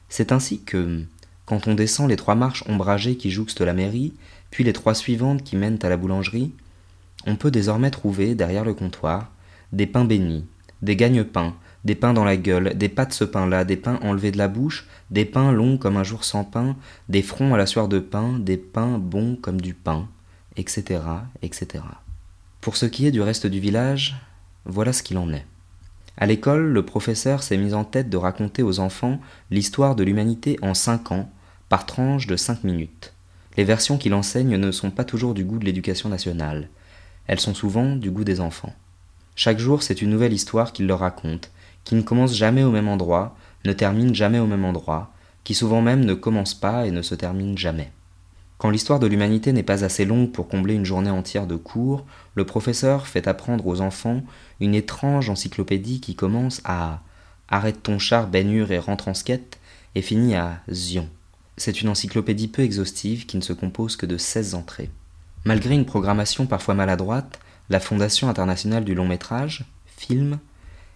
C'est 0.09 0.31
ainsi 0.31 0.61
que, 0.61 1.03
quand 1.45 1.67
on 1.67 1.75
descend 1.75 2.09
les 2.09 2.15
trois 2.15 2.35
marches 2.35 2.63
ombragées 2.67 3.17
qui 3.17 3.31
jouxtent 3.31 3.61
la 3.61 3.73
mairie, 3.73 4.13
puis 4.51 4.63
les 4.63 4.73
trois 4.73 4.93
suivantes 4.93 5.43
qui 5.43 5.55
mènent 5.57 5.79
à 5.81 5.89
la 5.89 5.97
boulangerie, 5.97 6.53
on 7.25 7.35
peut 7.35 7.51
désormais 7.51 7.91
trouver, 7.91 8.35
derrière 8.35 8.65
le 8.65 8.73
comptoir, 8.73 9.31
des 9.73 9.87
pains 9.87 10.05
bénis, 10.05 10.45
des 10.81 10.95
gagne-pains, 10.95 11.55
des 11.83 11.95
pains 11.95 12.13
dans 12.13 12.23
la 12.23 12.37
gueule, 12.37 12.75
des 12.75 12.89
pâtes 12.89 13.13
ce 13.13 13.23
pain-là, 13.23 13.65
des 13.65 13.77
pains 13.77 13.99
enlevés 14.03 14.31
de 14.31 14.37
la 14.37 14.47
bouche, 14.47 14.87
des 15.09 15.25
pains 15.25 15.51
longs 15.51 15.77
comme 15.77 15.97
un 15.97 16.03
jour 16.03 16.23
sans 16.23 16.43
pain, 16.43 16.75
des 17.09 17.21
fronts 17.21 17.53
à 17.53 17.57
la 17.57 17.65
sueur 17.65 17.87
de 17.87 17.99
pain, 17.99 18.37
des 18.39 18.57
pains 18.57 18.97
bons 18.97 19.35
comme 19.35 19.61
du 19.61 19.73
pain, 19.73 20.07
etc., 20.57 21.01
etc. 21.41 21.83
Pour 22.61 22.77
ce 22.77 22.85
qui 22.85 23.07
est 23.07 23.11
du 23.11 23.21
reste 23.21 23.47
du 23.47 23.59
village, 23.59 24.15
voilà 24.65 24.93
ce 24.93 25.03
qu'il 25.03 25.17
en 25.17 25.33
est. 25.33 25.45
À 26.17 26.27
l'école, 26.27 26.67
le 26.67 26.85
professeur 26.85 27.41
s'est 27.41 27.57
mis 27.57 27.73
en 27.73 27.83
tête 27.83 28.09
de 28.09 28.17
raconter 28.17 28.61
aux 28.61 28.79
enfants 28.79 29.19
l'histoire 29.49 29.95
de 29.95 30.03
l'humanité 30.03 30.59
en 30.61 30.73
cinq 30.73 31.11
ans, 31.11 31.31
par 31.69 31.85
tranche 31.85 32.27
de 32.27 32.35
cinq 32.35 32.63
minutes. 32.63 33.13
Les 33.57 33.63
versions 33.63 33.97
qu'il 33.97 34.13
enseigne 34.13 34.57
ne 34.57 34.71
sont 34.71 34.91
pas 34.91 35.03
toujours 35.03 35.33
du 35.33 35.43
goût 35.43 35.57
de 35.57 35.65
l'éducation 35.65 36.09
nationale. 36.09 36.69
Elles 37.27 37.39
sont 37.39 37.53
souvent 37.53 37.95
du 37.95 38.11
goût 38.11 38.23
des 38.23 38.39
enfants. 38.39 38.73
Chaque 39.35 39.59
jour, 39.59 39.81
c'est 39.81 40.01
une 40.01 40.09
nouvelle 40.09 40.33
histoire 40.33 40.73
qu'il 40.73 40.85
leur 40.85 40.99
raconte, 40.99 41.51
qui 41.83 41.95
ne 41.95 42.01
commence 42.01 42.35
jamais 42.35 42.63
au 42.63 42.71
même 42.71 42.87
endroit, 42.87 43.35
ne 43.65 43.73
termine 43.73 44.15
jamais 44.15 44.39
au 44.39 44.47
même 44.47 44.65
endroit, 44.65 45.11
qui 45.43 45.53
souvent 45.53 45.81
même 45.81 46.05
ne 46.05 46.13
commence 46.13 46.53
pas 46.53 46.85
et 46.85 46.91
ne 46.91 47.01
se 47.01 47.15
termine 47.15 47.57
jamais. 47.57 47.91
Quand 48.57 48.69
l'histoire 48.69 48.99
de 48.99 49.07
l'humanité 49.07 49.53
n'est 49.53 49.63
pas 49.63 49.83
assez 49.83 50.05
longue 50.05 50.31
pour 50.31 50.47
combler 50.47 50.75
une 50.75 50.85
journée 50.85 51.09
entière 51.09 51.47
de 51.47 51.55
cours, 51.55 52.05
le 52.35 52.45
professeur 52.45 53.07
fait 53.07 53.27
apprendre 53.27 53.65
aux 53.65 53.81
enfants 53.81 54.21
une 54.59 54.75
étrange 54.75 55.29
encyclopédie 55.29 55.99
qui 55.99 56.15
commence 56.15 56.61
à 56.63 57.01
Arrête 57.53 57.83
ton 57.83 57.99
char, 57.99 58.27
baignure 58.27 58.71
et 58.71 58.79
rentre 58.79 59.09
en 59.09 59.13
skate 59.13 59.59
et 59.95 60.01
finit 60.01 60.35
à 60.35 60.61
Zion. 60.71 61.09
C'est 61.57 61.81
une 61.81 61.89
encyclopédie 61.89 62.47
peu 62.47 62.61
exhaustive 62.61 63.25
qui 63.25 63.35
ne 63.35 63.41
se 63.41 63.51
compose 63.51 63.97
que 63.97 64.05
de 64.05 64.17
16 64.17 64.55
entrées. 64.55 64.89
Malgré 65.43 65.75
une 65.75 65.85
programmation 65.85 66.45
parfois 66.45 66.75
maladroite, 66.75 67.41
la 67.69 67.81
Fondation 67.81 68.29
internationale 68.29 68.85
du 68.85 68.95
long 68.95 69.07
métrage, 69.07 69.65
film, 69.97 70.39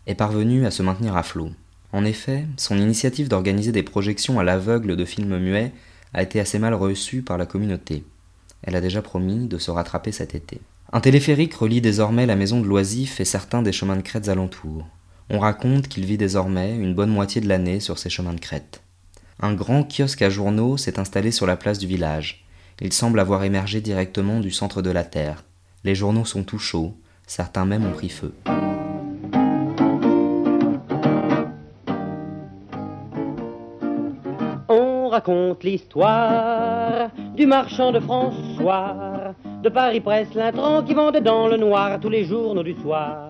est 0.07 0.15
parvenue 0.15 0.65
à 0.65 0.71
se 0.71 0.83
maintenir 0.83 1.15
à 1.15 1.23
flot. 1.23 1.49
En 1.91 2.05
effet, 2.05 2.45
son 2.57 2.77
initiative 2.77 3.29
d'organiser 3.29 3.71
des 3.71 3.83
projections 3.83 4.39
à 4.39 4.43
l'aveugle 4.43 4.95
de 4.95 5.05
films 5.05 5.37
muets 5.37 5.71
a 6.13 6.21
été 6.21 6.39
assez 6.39 6.59
mal 6.59 6.73
reçue 6.73 7.21
par 7.21 7.37
la 7.37 7.45
communauté. 7.45 8.03
Elle 8.63 8.75
a 8.75 8.81
déjà 8.81 9.01
promis 9.01 9.47
de 9.47 9.57
se 9.57 9.71
rattraper 9.71 10.11
cet 10.11 10.35
été. 10.35 10.59
Un 10.91 11.01
téléphérique 11.01 11.53
relie 11.53 11.81
désormais 11.81 12.25
la 12.25 12.35
maison 12.35 12.61
de 12.61 12.67
l'Oisif 12.67 13.19
et 13.19 13.25
certains 13.25 13.61
des 13.61 13.71
chemins 13.71 13.97
de 13.97 14.01
crête 14.01 14.29
alentours. 14.29 14.85
On 15.29 15.39
raconte 15.39 15.87
qu'il 15.87 16.05
vit 16.05 16.17
désormais 16.17 16.75
une 16.75 16.93
bonne 16.93 17.09
moitié 17.09 17.41
de 17.41 17.47
l'année 17.47 17.79
sur 17.79 17.97
ces 17.97 18.09
chemins 18.09 18.33
de 18.33 18.39
crête. 18.39 18.81
Un 19.39 19.53
grand 19.53 19.83
kiosque 19.83 20.21
à 20.21 20.29
journaux 20.29 20.77
s'est 20.77 20.99
installé 20.99 21.31
sur 21.31 21.45
la 21.45 21.57
place 21.57 21.79
du 21.79 21.87
village. 21.87 22.45
Il 22.81 22.93
semble 22.93 23.19
avoir 23.19 23.43
émergé 23.43 23.81
directement 23.81 24.39
du 24.39 24.51
centre 24.51 24.81
de 24.81 24.91
la 24.91 25.03
Terre. 25.03 25.43
Les 25.83 25.95
journaux 25.95 26.25
sont 26.25 26.43
tout 26.43 26.59
chauds, 26.59 26.95
certains 27.27 27.65
même 27.65 27.85
ont 27.85 27.93
pris 27.93 28.09
feu. 28.09 28.33
Raconte 35.15 35.63
l'histoire 35.63 37.09
du 37.37 37.45
marchand 37.45 37.93
de 37.93 38.01
François, 38.01 39.33
de 39.63 39.69
Paris-Presse, 39.69 40.33
l'intrant 40.35 40.83
qui 40.83 40.93
vendait 40.93 41.21
dans 41.21 41.47
le 41.47 41.55
noir 41.55 42.01
tous 42.01 42.09
les 42.09 42.25
journaux 42.25 42.63
du 42.63 42.73
soir, 42.81 43.29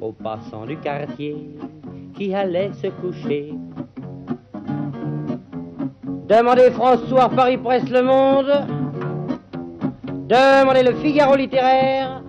aux 0.00 0.12
passants 0.12 0.64
du 0.64 0.78
quartier 0.78 1.36
qui 2.16 2.34
allaient 2.34 2.72
se 2.72 2.86
coucher. 2.86 3.52
Demandez 6.26 6.70
François, 6.70 7.28
Paris-Presse, 7.28 7.90
Le 7.90 8.02
Monde, 8.02 8.52
demandez 10.26 10.84
le 10.84 10.94
Figaro 10.94 11.36
littéraire, 11.36 12.22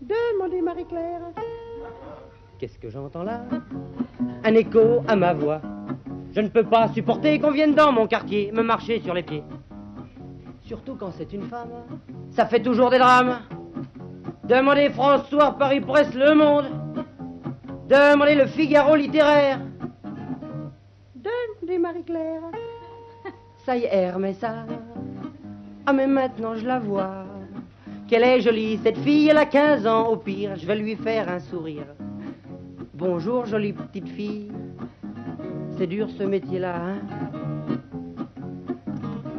demandez 0.00 0.62
Marie-Claire. 0.62 1.22
Qu'est-ce 2.60 2.78
que 2.78 2.90
j'entends 2.90 3.24
là? 3.24 3.40
Un 4.44 4.54
écho 4.54 5.02
à 5.08 5.16
ma 5.16 5.32
voix. 5.32 5.60
Je 6.38 6.42
ne 6.44 6.50
peux 6.50 6.62
pas 6.62 6.86
supporter 6.86 7.40
qu'on 7.40 7.50
vienne 7.50 7.74
dans 7.74 7.90
mon 7.90 8.06
quartier 8.06 8.52
me 8.52 8.62
marcher 8.62 9.00
sur 9.00 9.12
les 9.12 9.24
pieds. 9.24 9.42
Surtout 10.60 10.94
quand 10.94 11.10
c'est 11.10 11.32
une 11.32 11.42
femme. 11.42 11.72
Ça 12.30 12.46
fait 12.46 12.62
toujours 12.62 12.90
des 12.90 12.98
drames. 12.98 13.40
Demandez 14.44 14.88
François, 14.90 15.58
Paris 15.58 15.80
Presse, 15.80 16.14
Le 16.14 16.36
Monde. 16.36 16.66
Demandez 17.88 18.36
le 18.36 18.46
Figaro 18.46 18.94
littéraire. 18.94 19.58
Demandez 21.16 21.78
Marie-Claire. 21.80 22.42
Ça 23.66 23.76
y 23.76 23.82
est, 23.82 23.92
Hermès, 23.92 24.38
ça. 24.38 24.64
Ah, 25.86 25.92
mais 25.92 26.06
maintenant 26.06 26.54
je 26.54 26.64
la 26.64 26.78
vois. 26.78 27.24
Qu'elle 28.06 28.22
est 28.22 28.42
jolie, 28.42 28.78
cette 28.84 28.98
fille, 28.98 29.28
elle 29.28 29.38
a 29.38 29.46
15 29.46 29.88
ans. 29.88 30.06
Au 30.06 30.16
pire, 30.16 30.54
je 30.54 30.64
vais 30.64 30.76
lui 30.76 30.94
faire 30.94 31.28
un 31.28 31.40
sourire. 31.40 31.96
Bonjour, 32.94 33.44
jolie 33.44 33.72
petite 33.72 34.08
fille. 34.08 34.52
C'est 35.78 35.86
dur 35.86 36.08
ce 36.18 36.24
métier-là, 36.24 36.74
hein 36.74 36.98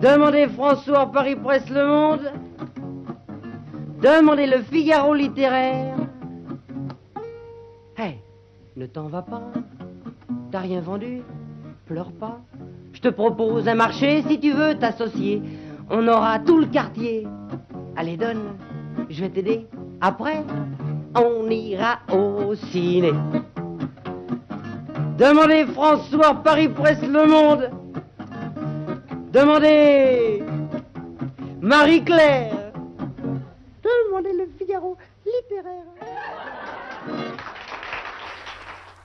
Demandez 0.01 0.47
François 0.47 1.11
Paris 1.11 1.35
Presse 1.35 1.69
Le 1.69 1.85
Monde. 1.85 2.31
Demandez 4.01 4.47
le 4.47 4.59
Figaro 4.61 5.13
littéraire. 5.13 5.97
Hé, 7.97 8.19
ne 8.77 8.85
t'en 8.85 9.07
va 9.07 9.21
pas. 9.21 9.51
T'as 10.49 10.59
rien 10.59 10.79
vendu 10.79 11.23
Pleure 11.85 12.13
pas. 12.13 12.39
Je 12.93 13.01
te 13.01 13.09
propose 13.09 13.67
un 13.67 13.75
marché 13.75 14.21
si 14.21 14.39
tu 14.39 14.53
veux 14.53 14.75
t'associer. 14.75 15.41
On 15.89 16.07
aura 16.07 16.39
tout 16.39 16.57
le 16.57 16.67
quartier. 16.67 17.27
Allez, 17.97 18.15
donne, 18.15 18.55
je 19.09 19.19
vais 19.19 19.29
t'aider. 19.29 19.67
Après, 19.99 20.45
on 21.15 21.49
ira 21.49 21.99
au 22.13 22.55
ciné. 22.55 23.11
Demandez 25.19 25.65
François, 25.65 26.33
Paris 26.33 26.69
Presse 26.69 27.01
Le 27.01 27.27
Monde. 27.27 27.69
Demandez 29.33 30.41
Marie-Claire. 31.59 32.71
Demandez 33.83 34.31
le 34.31 34.49
Figaro 34.57 34.95
littéraire. 35.25 35.83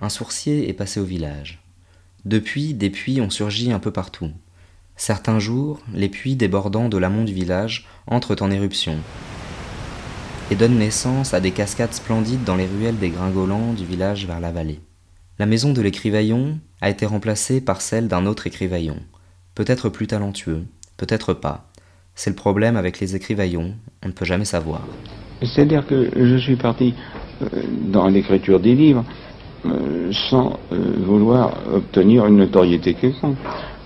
Un 0.01 0.09
sourcier 0.09 0.69
est 0.69 0.73
passé 0.73 1.01
au 1.01 1.05
village. 1.05 1.61
Depuis, 2.25 2.75
des 2.75 2.91
puits 2.91 3.21
ont 3.21 3.31
surgi 3.31 3.73
un 3.73 3.81
peu 3.81 3.91
partout. 3.91 4.31
Certains 4.95 5.41
jours, 5.41 5.81
les 5.93 6.09
puits 6.09 6.37
débordant 6.37 6.89
de 6.89 6.97
l'amont 6.97 7.25
du 7.25 7.35
village 7.35 7.89
entrent 8.07 8.41
en 8.41 8.53
éruption 8.53 8.99
et 10.53 10.55
donnent 10.55 10.79
naissance 10.79 11.35
à 11.35 11.41
des 11.41 11.51
cascades 11.51 11.93
splendides 11.93 12.45
dans 12.45 12.55
les 12.55 12.67
ruelles 12.67 12.99
des 12.99 13.11
gringolants 13.11 13.73
du 13.73 13.85
village 13.85 14.27
vers 14.27 14.39
la 14.39 14.53
vallée. 14.53 14.79
La 15.37 15.47
maison 15.47 15.73
de 15.73 15.83
l'écrivaillon 15.83 16.61
a 16.81 16.91
été 16.91 17.07
remplacée 17.07 17.61
par 17.61 17.81
celle 17.81 18.07
d'un 18.07 18.25
autre 18.25 18.47
écrivaillon, 18.47 18.99
peut-être 19.57 19.89
plus 19.89 20.07
talentueux, 20.07 20.63
peut-être 20.97 21.35
pas. 21.35 21.67
C'est 22.15 22.31
le 22.31 22.37
problème 22.37 22.77
avec 22.77 23.01
les 23.01 23.17
écrivaillons, 23.17 23.75
on 24.05 24.09
ne 24.09 24.13
peut 24.13 24.25
jamais 24.25 24.45
savoir. 24.45 24.83
C'est-à-dire 25.43 25.85
que 25.89 26.09
je 26.15 26.37
suis 26.37 26.55
parti 26.55 26.95
euh, 27.43 27.49
dans 27.89 28.07
l'écriture 28.07 28.61
des 28.61 28.77
livres 28.77 29.05
euh, 29.67 30.13
sans 30.31 30.57
euh, 30.71 30.79
vouloir 31.05 31.53
obtenir 31.75 32.27
une 32.27 32.37
notoriété 32.37 32.95
quelconque. 32.95 33.37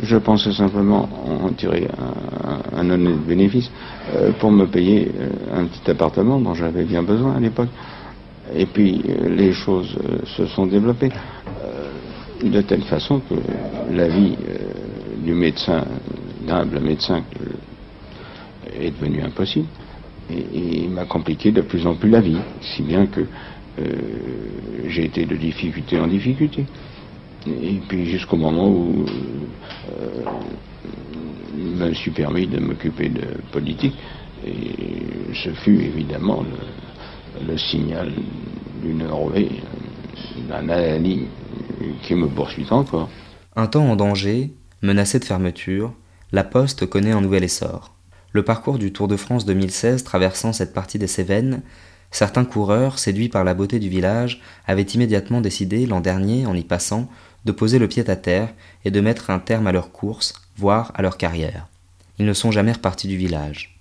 Je 0.03 0.19
pensais 0.19 0.53
simplement 0.53 1.09
en 1.25 1.49
tirer 1.55 1.89
un, 1.99 2.79
un 2.79 2.91
honnête 2.91 3.25
bénéfice 3.27 3.71
pour 4.39 4.53
me 4.53 4.67
payer 4.67 5.11
un 5.53 5.65
petit 5.65 5.91
appartement 5.91 6.39
dont 6.39 6.55
j'avais 6.55 6.85
bien 6.85 7.03
besoin 7.03 7.37
à 7.37 7.41
l'époque. 7.41 7.71
Et 8.55 8.67
puis 8.67 9.03
les 9.27 9.53
choses 9.53 9.99
se 10.37 10.47
sont 10.47 10.67
développées 10.67 11.11
de 12.43 12.61
telle 12.63 12.83
façon 12.83 13.21
que 13.21 13.35
la 13.93 14.09
vie 14.09 14.37
euh, 14.49 15.25
du 15.25 15.35
médecin, 15.35 15.85
d'humble 16.47 16.81
médecin, 16.81 17.23
est 18.81 18.91
devenue 18.91 19.23
impossible 19.23 19.67
et, 20.31 20.89
m'a 20.89 21.05
compliqué 21.05 21.53
de 21.53 21.63
plus 21.63 21.87
en 21.87 21.95
plus 21.95 22.11
la 22.11 22.21
vie, 22.21 22.39
si 22.61 22.83
bien 22.83 23.07
que 23.07 23.21
euh, 23.21 23.85
j'ai 24.87 25.05
été 25.05 25.25
de 25.25 25.37
difficulté 25.37 25.99
en 25.99 26.07
difficulté. 26.07 26.65
Et 27.47 27.81
puis 27.89 28.07
jusqu'au 28.07 28.37
moment 28.37 28.69
où 28.69 29.07
euh, 29.91 30.23
je 31.57 31.85
me 31.85 31.95
suis 31.95 32.11
permis 32.11 32.47
de 32.47 32.59
m'occuper 32.59 33.09
de 33.09 33.25
politique, 33.53 33.95
et 34.47 35.35
ce 35.35 35.51
fut 35.51 35.81
évidemment 35.81 36.45
le, 37.47 37.57
signal 37.57 38.13
d'une 38.83 39.03
orée, 39.07 39.51
d'un 40.49 40.69
alali 40.69 41.27
qui 42.03 42.15
me 42.15 42.29
poursuit 42.29 42.67
encore. 42.71 43.09
Un 43.57 43.67
temps 43.67 43.89
en 43.89 43.97
danger, 43.97 44.53
menacé 44.83 45.19
de 45.19 45.25
fermeture, 45.25 45.93
la 46.33 46.45
Poste 46.45 46.87
connaît 46.87 47.13
un 47.13 47.21
nouvel 47.21 47.45
essor. 47.45 47.95
Le 48.33 48.45
parcours 48.45 48.79
du 48.79 48.93
Tour 48.93 49.09
de 49.09 49.17
France 49.17 49.47
2016 49.47 50.05
traversant 50.05 50.53
cette 50.53 50.75
partie 50.75 50.99
des 50.99 51.07
Cévennes, 51.07 51.63
certains 52.11 52.45
coureurs, 52.45 52.99
séduits 52.99 53.29
par 53.29 53.45
la 53.45 53.55
beauté 53.55 53.79
du 53.79 53.89
village, 53.89 54.41
avaient 54.67 54.83
immédiatement 54.83 55.41
décidé, 55.41 55.87
l'an 55.87 56.01
dernier, 56.01 56.47
en 56.47 56.55
y 56.55 56.63
passant, 56.63 57.09
de 57.45 57.53
poser 57.53 57.79
le 57.79 57.89
pied 57.89 58.09
à 58.09 58.17
terre 58.17 58.53
et 58.85 58.91
de 58.91 59.01
mettre 59.01 59.31
un 59.31 59.39
terme 59.39 59.67
à 59.67 59.73
leur 59.73 59.91
course, 59.91 60.35
voire 60.57 60.93
à 60.95 61.03
leur 61.03 61.17
carrière. 61.17 61.69
Ils 62.19 62.27
ne 62.27 62.33
sont 62.33 62.51
jamais 62.51 62.73
repartis 62.73 63.09
du 63.09 63.17
village. 63.17 63.81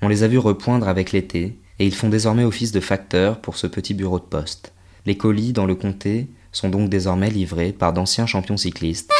On 0.00 0.08
les 0.08 0.22
a 0.22 0.28
vus 0.28 0.38
repoindre 0.38 0.88
avec 0.88 1.12
l'été, 1.12 1.58
et 1.78 1.86
ils 1.86 1.94
font 1.94 2.08
désormais 2.08 2.44
office 2.44 2.72
de 2.72 2.80
facteurs 2.80 3.40
pour 3.40 3.56
ce 3.56 3.66
petit 3.66 3.94
bureau 3.94 4.18
de 4.18 4.24
poste. 4.24 4.72
Les 5.06 5.16
colis 5.16 5.52
dans 5.52 5.66
le 5.66 5.74
comté 5.74 6.28
sont 6.54 6.70
donc 6.70 6.88
désormais 6.88 7.28
livrés 7.28 7.72
par 7.72 7.92
d'anciens 7.92 8.26
champions 8.26 8.56
cyclistes, 8.56 9.12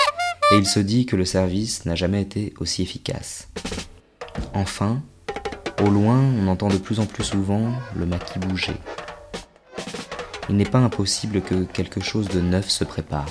et 0.53 0.57
il 0.57 0.67
se 0.67 0.81
dit 0.81 1.05
que 1.05 1.17
le 1.17 1.25
service 1.25 1.85
n'a 1.85 1.95
jamais 1.95 2.23
été 2.23 2.55
aussi 2.59 2.83
efficace. 2.83 3.49
Enfin, 4.55 5.03
au 5.83 5.91
loin, 5.91 6.21
on 6.41 6.49
entend 6.49 6.69
de 6.69 6.77
plus 6.77 7.01
en 7.01 7.07
plus 7.07 7.25
souvent 7.25 7.73
le 7.97 8.07
maquis 8.07 8.39
bouger. 8.39 8.77
Il 10.49 10.57
n'est 10.57 10.65
pas 10.65 10.79
impossible 10.79 11.41
que 11.41 11.65
quelque 11.65 12.01
chose 12.01 12.29
de 12.29 12.41
neuf 12.41 12.69
se 12.69 12.85
prépare. 12.85 13.29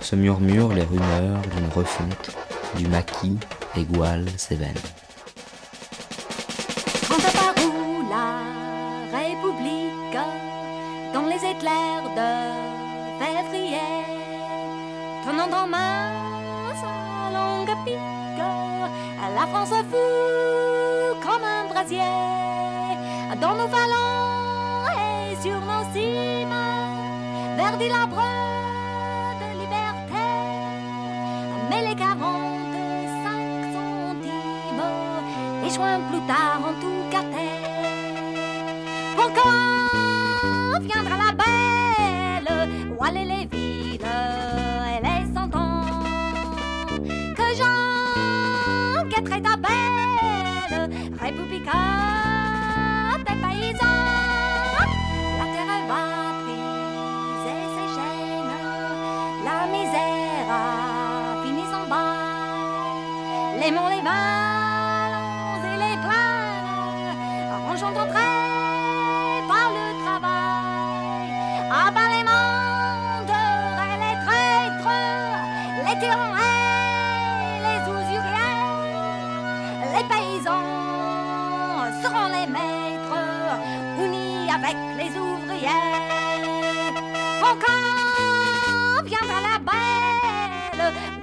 Se 0.00 0.16
murmurent 0.16 0.74
les 0.74 0.84
rumeurs 0.84 1.42
d'une 1.42 1.68
refonte 1.74 2.30
du 2.76 2.86
maquis 2.86 3.38
égale 3.76 4.26
Cévennes. 4.36 5.01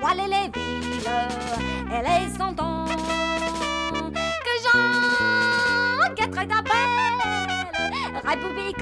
Aller 0.10 0.28
les 0.28 0.50
villes 0.60 1.12
et 1.91 2.02
les 2.02 2.30
cent 2.36 2.54
que 2.56 4.54
Jean 4.63 6.13
guetterait 6.15 6.48
ta 6.48 6.62
belle 6.63 7.22
République 8.26 8.78